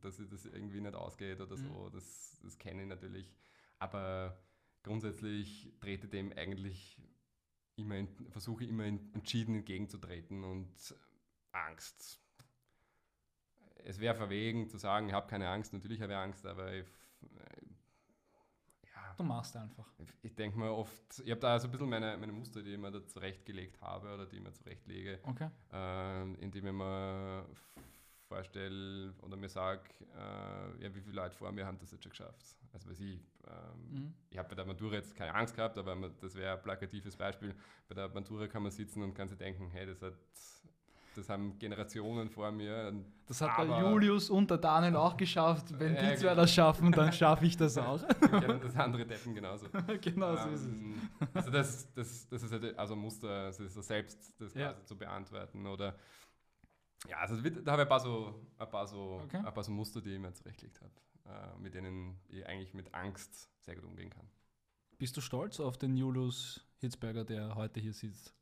dass 0.00 0.18
ich 0.18 0.28
das 0.28 0.46
irgendwie 0.46 0.80
nicht 0.80 0.94
ausgeht 0.94 1.40
oder 1.40 1.56
so, 1.56 1.88
das, 1.90 2.38
das 2.42 2.58
kenne 2.58 2.82
ich 2.82 2.88
natürlich. 2.88 3.32
Aber 3.78 4.38
grundsätzlich 4.82 5.72
trete 5.80 6.08
dem 6.08 6.32
eigentlich 6.32 7.00
immer, 7.76 8.06
versuche 8.30 8.64
immer 8.64 8.84
entschieden 8.84 9.56
entgegenzutreten 9.56 10.44
und 10.44 10.94
Angst 11.52 12.22
es 13.84 13.98
wäre 14.00 14.14
verwegen 14.14 14.68
zu 14.68 14.78
sagen, 14.78 15.08
ich 15.08 15.14
habe 15.14 15.26
keine 15.28 15.48
Angst. 15.48 15.72
Natürlich 15.72 16.00
habe 16.00 16.12
ich 16.12 16.18
Angst, 16.18 16.46
aber 16.46 16.72
ich, 16.72 16.86
ja, 19.12 19.16
Du 19.16 19.24
machst 19.24 19.56
einfach. 19.56 19.86
ich 20.22 20.34
denke 20.34 20.58
mir 20.58 20.70
oft, 20.72 21.20
ich 21.24 21.30
habe 21.30 21.40
da 21.40 21.58
so 21.58 21.68
ein 21.68 21.70
bisschen 21.70 21.88
meine, 21.88 22.16
meine 22.16 22.32
Muster, 22.32 22.62
die 22.62 22.72
ich 22.72 22.78
mir 22.78 22.90
da 22.90 23.06
zurechtgelegt 23.06 23.80
habe 23.80 24.12
oder 24.14 24.26
die 24.26 24.36
ich 24.36 24.42
mir 24.42 24.52
zurechtlege, 24.52 25.20
Okay. 25.24 25.48
äh, 25.72 26.22
indem 26.42 26.66
ich 26.66 26.72
mir 26.72 27.46
vorstelle 28.28 29.12
oder 29.22 29.36
mir 29.36 29.48
sage, 29.48 29.82
äh, 30.16 30.82
ja, 30.84 30.94
wie 30.94 31.00
viele 31.00 31.16
Leute 31.16 31.36
vor 31.36 31.52
mir 31.52 31.66
haben 31.66 31.78
das 31.78 31.90
jetzt 31.90 32.02
schon 32.02 32.10
geschafft. 32.10 32.56
Also 32.72 32.88
weiß 32.88 33.00
ich, 33.00 33.20
ähm, 33.46 33.90
Mhm. 33.90 34.14
ich 34.30 34.38
habe 34.38 34.48
bei 34.48 34.54
der 34.54 34.64
Matura 34.64 34.94
jetzt 34.94 35.14
keine 35.14 35.34
Angst 35.34 35.54
gehabt, 35.54 35.76
aber 35.76 36.08
das 36.20 36.34
wäre 36.34 36.56
ein 36.56 36.62
plakatives 36.62 37.16
Beispiel. 37.16 37.54
Bei 37.88 37.94
der 37.94 38.08
Matura 38.08 38.46
kann 38.48 38.62
man 38.62 38.72
sitzen 38.72 39.02
und 39.02 39.12
kann 39.14 39.28
sich 39.28 39.36
denken, 39.36 39.68
hey, 39.70 39.86
das 39.86 40.00
hat 40.00 40.14
das 41.14 41.28
haben 41.28 41.58
Generationen 41.58 42.28
vor 42.30 42.50
mir. 42.50 42.92
Das 43.26 43.40
hat 43.40 43.50
Aber- 43.58 43.66
der 43.80 43.90
Julius 43.90 44.30
und 44.30 44.50
der 44.50 44.58
Daniel 44.58 44.96
auch 44.96 45.16
geschafft. 45.16 45.78
Wenn 45.78 45.94
Ja, 45.94 46.10
die 46.10 46.16
zwei 46.16 46.28
genau. 46.30 46.34
das 46.36 46.52
schaffen, 46.54 46.92
dann 46.92 47.12
schaffe 47.12 47.46
ich 47.46 47.56
das 47.56 47.76
auch. 47.78 48.02
das 48.62 48.76
andere 48.76 49.06
Deppen 49.06 49.34
genauso. 49.34 49.66
genau 50.00 50.36
so 50.36 50.48
ist 50.50 50.60
es. 50.62 50.66
Ähm, 50.66 51.08
Also 51.34 51.50
das, 51.50 51.92
das, 51.94 52.28
das 52.28 52.42
ist 52.42 52.52
halt 52.52 52.78
also 52.78 52.94
ein 52.94 53.00
Muster, 53.00 53.48
es 53.48 53.60
ist 53.60 53.74
selbst 53.74 54.34
das 54.40 54.54
Ja. 54.54 54.72
quasi 54.72 54.84
zu 54.84 54.96
beantworten. 54.96 55.66
Oder 55.66 55.96
ja, 57.08 57.18
also 57.18 57.36
da 57.40 57.72
habe 57.72 57.82
ich 57.82 57.86
ein 57.86 57.88
paar 57.88 58.00
so, 58.00 58.46
ein 58.58 58.68
paar 58.70 58.86
so, 58.86 59.20
Okay. 59.24 59.38
ein 59.38 59.54
paar 59.54 59.64
so 59.64 59.72
Muster, 59.72 60.00
die 60.00 60.14
ich 60.14 60.20
mir 60.20 60.32
zurechtgelegt 60.32 60.80
habe, 60.80 60.92
äh, 61.56 61.58
mit 61.58 61.74
denen 61.74 62.18
ich 62.28 62.46
eigentlich 62.46 62.74
mit 62.74 62.94
Angst 62.94 63.48
sehr 63.60 63.74
gut 63.74 63.84
umgehen 63.84 64.10
kann. 64.10 64.26
Bist 64.98 65.16
du 65.16 65.20
stolz 65.20 65.58
auf 65.58 65.76
den 65.78 65.96
Julius 65.96 66.64
Hitzberger, 66.78 67.24
der 67.24 67.54
heute 67.56 67.80
hier 67.80 67.92
sitzt? 67.92 68.34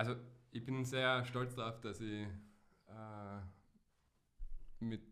Also 0.00 0.16
ich 0.50 0.64
bin 0.64 0.86
sehr 0.86 1.26
stolz 1.26 1.54
darauf, 1.54 1.78
dass 1.82 2.00
ich 2.00 2.26
äh, 2.86 3.40
mit 4.78 5.02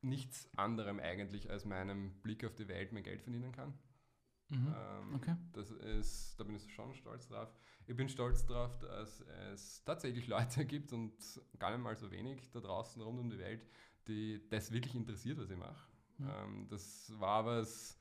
nichts 0.00 0.48
anderem 0.56 1.00
eigentlich 1.00 1.50
als 1.50 1.66
meinem 1.66 2.14
Blick 2.22 2.46
auf 2.46 2.54
die 2.54 2.66
Welt 2.66 2.92
mein 2.92 3.02
Geld 3.02 3.20
verdienen 3.20 3.52
kann. 3.52 3.74
Mhm. 4.48 4.74
Ähm, 4.74 5.14
Okay. 5.16 5.36
Das 5.52 5.70
ist, 5.70 6.40
da 6.40 6.44
bin 6.44 6.54
ich 6.54 6.72
schon 6.72 6.94
stolz 6.94 7.28
drauf. 7.28 7.54
Ich 7.86 7.94
bin 7.94 8.08
stolz 8.08 8.46
drauf, 8.46 8.78
dass 8.78 9.20
es 9.52 9.84
tatsächlich 9.84 10.28
Leute 10.28 10.64
gibt 10.64 10.94
und 10.94 11.12
gar 11.58 11.70
nicht 11.70 11.84
mal 11.84 11.94
so 11.94 12.10
wenig 12.10 12.50
da 12.52 12.60
draußen 12.60 13.02
rund 13.02 13.20
um 13.20 13.28
die 13.28 13.38
Welt, 13.38 13.66
die 14.08 14.48
das 14.48 14.72
wirklich 14.72 14.94
interessiert, 14.94 15.36
was 15.36 15.50
ich 15.50 15.58
mache. 15.58 15.86
Ja. 16.20 16.44
Ähm, 16.44 16.68
das 16.70 17.12
war 17.20 17.44
was, 17.44 18.00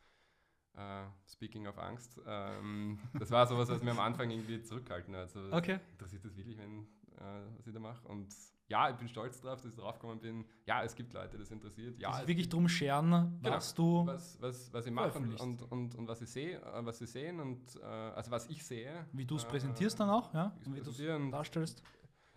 äh, 0.75 1.05
speaking 1.27 1.67
of 1.67 1.77
Angst, 1.77 2.19
ähm, 2.25 2.99
das 3.19 3.29
war 3.31 3.45
sowas, 3.47 3.69
was 3.69 3.81
mir 3.83 3.91
am 3.91 3.99
Anfang 3.99 4.29
irgendwie 4.29 4.61
zurückgehalten 4.61 5.15
hat. 5.15 5.21
Also, 5.35 5.51
Okay. 5.51 5.79
Interessiert 5.91 6.25
das 6.25 6.35
wirklich, 6.35 6.57
wenn, 6.57 6.83
äh, 7.17 7.45
was 7.57 7.67
ich 7.67 7.73
da 7.73 7.79
mache? 7.79 8.07
Und 8.07 8.33
ja, 8.67 8.89
ich 8.89 8.95
bin 8.95 9.07
stolz 9.07 9.39
drauf, 9.41 9.61
dass 9.61 9.69
ich 9.71 9.75
drauf 9.75 9.99
gekommen 9.99 10.19
bin. 10.19 10.45
Ja, 10.65 10.83
es 10.83 10.95
gibt 10.95 11.13
Leute, 11.13 11.37
das 11.37 11.51
interessiert. 11.51 11.97
Ja, 11.99 12.21
es 12.21 12.27
wirklich 12.27 12.49
drum 12.49 12.67
scheren, 12.67 13.39
Genau. 13.41 13.55
was 13.55 13.73
du. 13.75 14.05
was, 14.05 14.41
was, 14.41 14.73
was 14.73 14.85
ich 14.85 14.91
mache 14.91 15.17
und, 15.19 15.39
und, 15.39 15.61
und, 15.71 15.95
und 15.95 16.07
was 16.07 16.21
ich 16.21 16.29
sehe, 16.29 16.59
äh, 16.59 16.85
was 16.85 16.97
sie 16.97 17.05
sehen 17.05 17.39
und 17.39 17.75
äh, 17.75 17.83
also 17.85 18.31
was 18.31 18.47
ich 18.49 18.65
sehe. 18.65 19.05
Wie 19.11 19.25
du 19.25 19.35
es 19.35 19.43
äh, 19.43 19.47
präsentierst 19.47 19.99
dann 19.99 20.09
auch, 20.09 20.33
ja? 20.33 20.55
Und 20.65 20.75
wie 20.75 20.81
du 20.81 20.89
es 20.89 21.31
darstellst. 21.31 21.83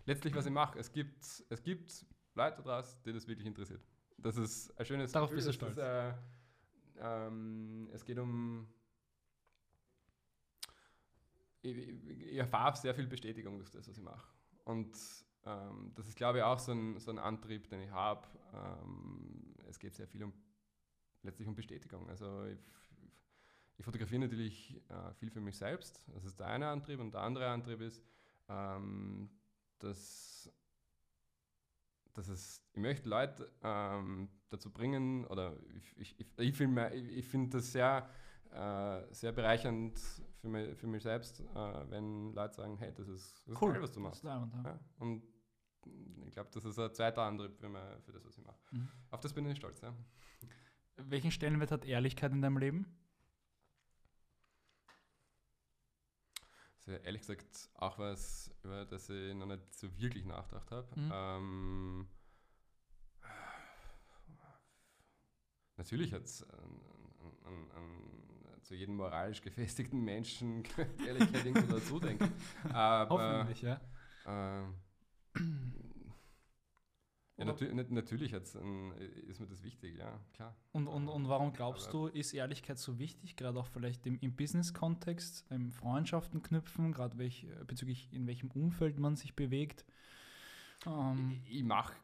Letztlich, 0.05 0.35
was 0.35 0.47
ich 0.47 0.53
mache, 0.53 0.79
es 0.79 0.93
gibt, 0.93 1.25
es 1.49 1.63
gibt 1.63 2.05
Leute 2.35 2.63
draußen, 2.63 3.01
die 3.05 3.13
das 3.13 3.27
wirklich 3.27 3.47
interessiert. 3.47 3.83
Das 4.19 4.37
ist 4.37 4.71
ein 4.79 4.85
schönes 4.87 5.13
Darauf 5.13 5.31
bist 5.31 5.47
du 5.47 5.67
ist, 5.67 5.79
äh, 5.79 6.13
ähm, 7.01 7.89
es 7.93 8.05
geht 8.05 8.19
um 8.19 8.69
ich, 11.63 11.77
ich, 11.79 12.37
erfahre 12.37 12.77
sehr 12.77 12.95
viel 12.95 13.07
Bestätigung 13.07 13.59
durch 13.59 13.71
das, 13.71 13.89
was 13.89 13.97
ich 13.97 14.03
mache. 14.03 14.29
Und 14.65 14.97
ähm, 15.45 15.93
das 15.95 16.07
ist, 16.07 16.17
glaube 16.17 16.39
ich, 16.39 16.45
auch 16.45 16.59
so 16.59 16.73
ein, 16.73 16.99
so 16.99 17.11
ein 17.11 17.19
Antrieb, 17.19 17.69
den 17.69 17.81
ich 17.81 17.91
habe. 17.91 18.27
Ähm, 18.53 19.55
es 19.69 19.79
geht 19.79 19.95
sehr 19.95 20.07
viel 20.07 20.25
um 20.25 20.33
letztlich 21.23 21.49
um 21.49 21.55
Bestätigung. 21.55 22.09
Also 22.09 22.45
ich, 22.47 22.59
ich 23.79 23.85
fotografiere 23.85 24.21
natürlich 24.21 24.81
äh, 24.89 25.13
viel 25.15 25.31
für 25.31 25.41
mich 25.41 25.57
selbst. 25.57 26.03
Das 26.15 26.25
ist 26.25 26.39
der 26.39 26.47
eine 26.47 26.69
Antrieb 26.69 27.01
und 27.01 27.13
der 27.13 27.23
andere 27.23 27.49
Antrieb 27.49 27.81
ist, 27.81 28.03
ähm, 28.49 29.29
dass, 29.79 30.51
dass 32.17 32.29
es, 32.29 32.63
ich 32.73 32.81
möchte 32.81 33.09
Leute 33.09 33.51
ähm, 33.63 34.29
dazu 34.49 34.73
bringen, 34.73 35.25
oder 35.27 35.57
ich, 35.75 35.99
ich, 35.99 36.21
ich, 36.21 36.39
ich 36.39 36.57
finde 36.57 36.95
ich 36.95 37.27
find 37.27 37.53
das 37.53 37.73
sehr, 37.73 38.09
äh, 38.53 39.03
sehr 39.13 39.33
bereichernd 39.33 39.99
für 40.41 40.49
mich, 40.49 40.77
für 40.77 40.87
mich 40.87 41.03
selbst, 41.03 41.41
äh, 41.41 41.91
wenn 41.91 42.33
Leute 42.33 42.55
sagen, 42.55 42.77
hey, 42.79 42.93
das 42.95 43.09
ist, 43.09 43.43
das 43.47 43.61
Cool. 43.61 43.73
geil, 43.73 43.83
was 43.83 43.93
du 43.93 44.01
machst. 44.01 44.23
Leibend, 44.23 44.55
ja. 44.55 44.63
Ja, 44.65 44.81
und 44.99 45.23
ich 46.25 46.33
glaube, 46.33 46.51
das 46.53 46.65
ist 46.65 46.79
ein 46.79 46.93
zweiter 46.95 47.23
Antrieb 47.23 47.57
für, 47.59 47.69
mich, 47.69 47.81
für 48.05 48.13
das, 48.13 48.25
was 48.25 48.37
ich 48.39 48.45
mache. 48.45 48.59
Mhm. 48.73 48.89
Auf 49.11 49.21
das 49.21 49.33
bin 49.33 49.47
ich 49.47 49.59
stolz, 49.59 49.81
ja. 49.83 49.95
Welchen 50.97 51.31
Stellenwert 51.31 51.71
hat 51.71 51.85
Ehrlichkeit 51.85 52.33
in 52.33 52.41
deinem 52.41 52.59
Leben? 52.59 52.87
Das 56.87 56.95
ist 56.95 57.05
ehrlich 57.05 57.21
gesagt 57.23 57.69
auch 57.75 57.99
was, 57.99 58.55
über 58.63 58.85
das 58.85 59.11
ich 59.11 59.35
noch 59.35 59.47
nicht 59.47 59.75
so 59.75 59.89
wirklich 59.99 60.25
nachgedacht 60.25 60.71
habe. 60.71 60.89
Mhm. 61.01 61.13
Ähm, 61.13 62.09
natürlich 65.77 66.13
hat 66.13 66.23
es 66.23 66.47
zu 68.63 68.75
jedem 68.75 68.97
moralisch 68.97 69.41
gefestigten 69.43 70.01
Menschen 70.05 70.65
Ehrlichkeit 71.07 71.45
irgendwo 71.47 71.75
dazu, 71.75 72.01
denke 72.01 72.25
ich. 72.25 72.75
Aber, 72.75 73.15
Hoffentlich, 73.15 73.63
ja. 73.63 73.81
ähm, 74.27 74.75
ja, 77.39 77.45
Oder- 77.45 77.53
natü 77.53 77.75
nat- 77.75 77.91
natürlich 77.91 78.35
ein, 78.57 78.93
ist 79.29 79.41
mir 79.41 79.47
das 79.47 79.63
wichtig, 79.63 79.97
ja, 79.99 80.19
klar. 80.33 80.57
Und, 80.73 80.87
und, 80.89 81.09
und 81.09 81.29
warum 81.29 81.53
glaubst 81.53 81.89
Aber- 81.89 82.11
du, 82.11 82.19
ist 82.19 82.33
Ehrlichkeit 82.33 82.79
so 82.79 82.99
wichtig, 82.99 83.37
gerade 83.37 83.59
auch 83.59 83.67
vielleicht 83.67 84.07
im, 84.07 84.19
im 84.21 84.35
Business-Kontext, 84.35 85.45
im 85.51 85.71
Freundschaften 85.73 86.43
knüpfen, 86.43 86.93
gerade 86.93 87.19
welch, 87.19 87.45
äh, 87.45 87.65
bezüglich 87.67 88.13
in 88.13 88.27
welchem 88.27 88.51
Umfeld 88.51 88.99
man 88.99 89.17
sich 89.17 89.35
bewegt? 89.37 89.85
Ähm, 90.87 91.41
Ich, 91.45 91.57
ich 91.59 91.65
mache 91.65 91.95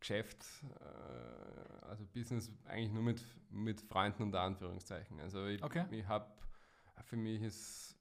Geschäft, 0.00 0.44
äh, 0.80 1.86
also 1.86 2.04
Business 2.06 2.52
eigentlich 2.66 2.92
nur 2.92 3.02
mit, 3.02 3.24
mit 3.50 3.80
Freunden 3.80 4.22
unter 4.24 4.40
Anführungszeichen. 4.42 5.18
Also 5.20 5.46
ich, 5.46 5.62
Okay. 5.62 5.86
ich 5.90 6.06
habe, 6.06 6.26
für 7.02 7.16
mich 7.16 7.42
ist, 7.42 7.97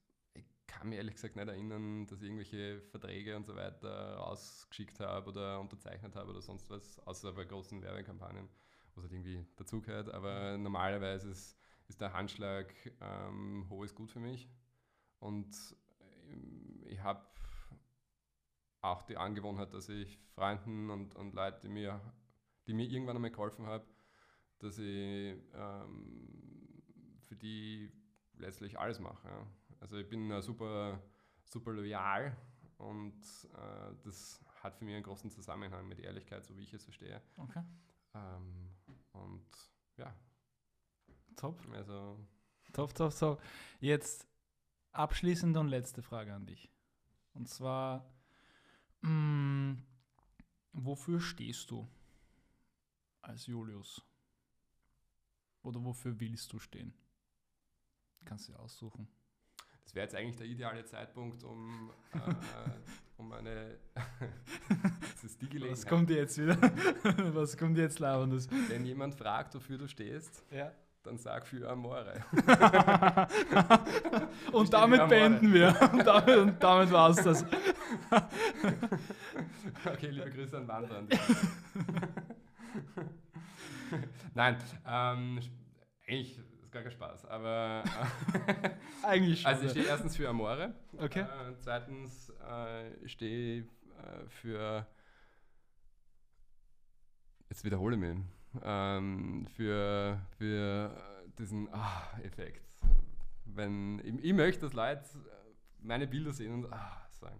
kann 0.67 0.89
mich 0.89 0.97
ehrlich 0.97 1.15
gesagt 1.15 1.35
nicht 1.35 1.47
erinnern, 1.47 2.05
dass 2.05 2.19
ich 2.19 2.25
irgendwelche 2.25 2.81
Verträge 2.81 3.35
und 3.35 3.45
so 3.45 3.55
weiter 3.55 4.15
rausgeschickt 4.17 4.99
habe 4.99 5.29
oder 5.29 5.59
unterzeichnet 5.59 6.15
habe 6.15 6.29
oder 6.29 6.41
sonst 6.41 6.69
was, 6.69 6.99
außer 6.99 7.33
bei 7.33 7.45
großen 7.45 7.81
Werbekampagnen, 7.81 8.49
was 8.93 9.03
halt 9.03 9.13
irgendwie 9.13 9.45
dazugehört. 9.55 10.09
Aber 10.09 10.57
normalerweise 10.57 11.29
ist, 11.29 11.57
ist 11.87 12.01
der 12.01 12.13
Handschlag 12.13 12.73
ähm, 13.01 13.65
hohes 13.69 13.95
Gut 13.95 14.11
für 14.11 14.19
mich. 14.19 14.49
Und 15.19 15.55
ähm, 16.29 16.83
ich 16.85 16.99
habe 16.99 17.25
auch 18.81 19.03
die 19.03 19.17
Angewohnheit, 19.17 19.73
dass 19.73 19.89
ich 19.89 20.19
Freunden 20.35 20.89
und, 20.89 21.15
und 21.15 21.33
Leuten, 21.33 21.61
die 21.61 21.69
mir, 21.69 21.99
die 22.67 22.73
mir 22.73 22.85
irgendwann 22.85 23.15
einmal 23.15 23.31
geholfen 23.31 23.65
haben, 23.65 23.85
dass 24.59 24.77
ich 24.77 25.37
ähm, 25.53 26.83
für 27.25 27.35
die 27.35 27.91
letztlich 28.37 28.77
alles 28.77 28.99
mache. 28.99 29.27
Ja. 29.27 29.47
Also 29.79 29.97
ich 29.97 30.07
bin 30.07 30.31
äh, 30.31 30.41
super, 30.41 31.01
super 31.45 31.71
loyal 31.71 32.35
und 32.77 33.13
äh, 33.55 33.95
das 34.03 34.43
hat 34.61 34.75
für 34.75 34.85
mich 34.85 34.95
einen 34.95 35.03
großen 35.03 35.29
Zusammenhang 35.29 35.87
mit 35.87 35.99
Ehrlichkeit, 35.99 36.45
so 36.45 36.57
wie 36.57 36.63
ich 36.63 36.73
es 36.73 36.83
verstehe. 36.83 37.21
okay, 37.37 37.63
Ähm, 38.13 38.71
und 39.13 39.45
ja, 39.97 40.13
top, 41.35 41.59
also 41.71 42.19
top, 42.73 42.93
top, 42.93 43.15
top. 43.17 43.41
Jetzt 43.79 44.27
abschließende 44.91 45.59
und 45.59 45.67
letzte 45.67 46.01
Frage 46.01 46.33
an 46.33 46.45
dich. 46.45 46.71
Und 47.33 47.47
zwar, 47.47 48.11
mh, 49.01 49.77
wofür 50.73 51.19
stehst 51.19 51.69
du 51.71 51.87
als 53.21 53.45
Julius? 53.45 54.01
Oder 55.61 55.83
wofür 55.83 56.19
willst 56.19 56.51
du 56.53 56.59
stehen? 56.59 56.93
Kannst 58.25 58.47
du 58.47 58.53
dir 58.53 58.59
aussuchen. 58.59 59.07
Das 59.87 59.95
wäre 59.95 60.03
jetzt 60.03 60.15
eigentlich 60.15 60.35
der 60.35 60.47
ideale 60.47 60.83
Zeitpunkt, 60.83 61.45
um, 61.45 61.91
äh, 62.13 62.17
um 63.17 63.31
eine, 63.31 63.77
das 65.13 65.23
ist 65.23 65.41
die 65.41 65.45
Was 65.45 65.49
Gelegenheit. 65.53 65.87
kommt 65.87 66.09
jetzt 66.09 66.37
wieder? 66.37 66.57
Was 67.33 67.55
kommt 67.57 67.77
jetzt 67.77 67.99
labendes? 67.99 68.49
Wenn 68.67 68.85
jemand 68.85 69.15
fragt, 69.15 69.55
wofür 69.55 69.77
du 69.77 69.87
stehst, 69.87 70.43
Ja. 70.51 70.73
dann 71.03 71.17
sag 71.17 71.47
für 71.47 71.69
Amore. 71.69 72.21
und 74.51 74.73
damit 74.73 74.95
wieder 74.95 75.03
am 75.03 75.09
beenden 75.09 75.53
wir. 75.53 75.89
Und 75.93 76.05
damit, 76.05 76.37
und 76.37 76.61
damit 76.61 76.91
war 76.91 77.11
es 77.11 77.23
das. 77.23 77.45
okay, 79.85 80.09
liebe 80.09 80.29
Grüße 80.31 80.57
an 80.57 80.67
Wandern. 80.67 81.07
Nein, 84.35 84.57
ähm, 84.85 85.39
eigentlich 86.05 86.37
gar 86.81 86.91
Spaß, 86.91 87.25
aber 87.25 87.83
äh, 87.85 88.69
Eigentlich 89.03 89.41
schon. 89.41 89.51
also 89.51 89.65
ich 89.65 89.71
stehe 89.71 89.85
erstens 89.85 90.15
für 90.15 90.29
Amore. 90.29 90.73
okay. 90.97 91.21
Äh, 91.21 91.55
zweitens 91.59 92.33
äh, 92.49 92.93
ich 93.03 93.11
stehe 93.11 93.61
äh, 93.61 94.27
für 94.27 94.87
jetzt 97.49 97.63
wiederhole 97.63 97.95
ich 97.95 98.01
mich 98.01 98.17
ähm, 98.63 99.45
für, 99.55 100.19
für 100.37 100.95
diesen 101.37 101.73
ah, 101.73 102.03
Effekt. 102.23 102.65
Wenn 103.45 103.99
ich, 103.99 104.23
ich 104.23 104.33
möchte, 104.33 104.61
dass 104.61 104.73
Leute 104.73 105.03
meine 105.79 106.07
Bilder 106.07 106.33
sehen 106.33 106.53
und 106.53 106.73
ah, 106.73 107.07
sagen. 107.11 107.39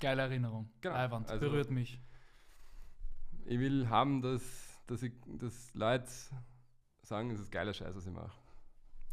Geile 0.00 0.22
Erinnerung. 0.22 0.70
Genau, 0.80 0.94
Leiwand. 0.94 1.30
also- 1.30 1.40
Berührt 1.40 1.70
mich. 1.70 2.00
Ich 3.44 3.58
will 3.58 3.88
haben, 3.88 4.22
dass, 4.22 4.42
dass, 4.86 5.02
ich, 5.02 5.12
dass 5.26 5.74
Leute 5.74 6.08
sagen, 7.02 7.30
es 7.30 7.40
ist 7.40 7.50
geiler 7.50 7.74
Scheiß, 7.74 7.96
was 7.96 8.06
ich 8.06 8.12
mache. 8.12 8.32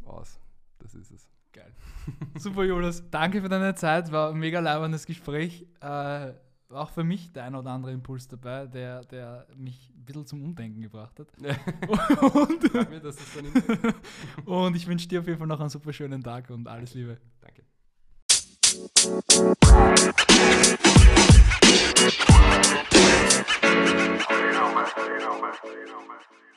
Aus. 0.04 0.38
Das 0.78 0.94
ist 0.94 1.10
es. 1.10 1.28
Geil. 1.52 1.72
Super, 2.38 2.64
Julius. 2.64 3.02
Danke 3.10 3.42
für 3.42 3.48
deine 3.48 3.74
Zeit. 3.74 4.12
War 4.12 4.30
ein 4.30 4.38
mega 4.38 4.60
leibendes 4.60 5.04
Gespräch. 5.06 5.66
Äh, 5.80 6.32
auch 6.70 6.90
für 6.90 7.02
mich 7.02 7.32
der 7.32 7.44
ein 7.44 7.54
oder 7.54 7.70
andere 7.70 7.92
Impuls 7.92 8.28
dabei, 8.28 8.66
der, 8.66 9.02
der 9.02 9.46
mich 9.56 9.90
ein 9.90 10.04
bisschen 10.04 10.26
zum 10.26 10.44
Umdenken 10.44 10.80
gebracht 10.82 11.18
hat. 11.18 11.28
und, 11.38 12.74
mir, 12.74 13.94
und 14.44 14.76
ich 14.76 14.86
wünsche 14.86 15.08
dir 15.08 15.20
auf 15.20 15.26
jeden 15.26 15.38
Fall 15.38 15.48
noch 15.48 15.60
einen 15.60 15.70
super 15.70 15.92
schönen 15.92 16.22
Tag 16.22 16.50
und 16.50 16.68
alles 16.68 16.94
Liebe. 16.94 17.18
Danke. 17.40 17.64
You 24.30 24.52
know, 24.52 24.72
man. 24.74 24.86
You 25.64 26.49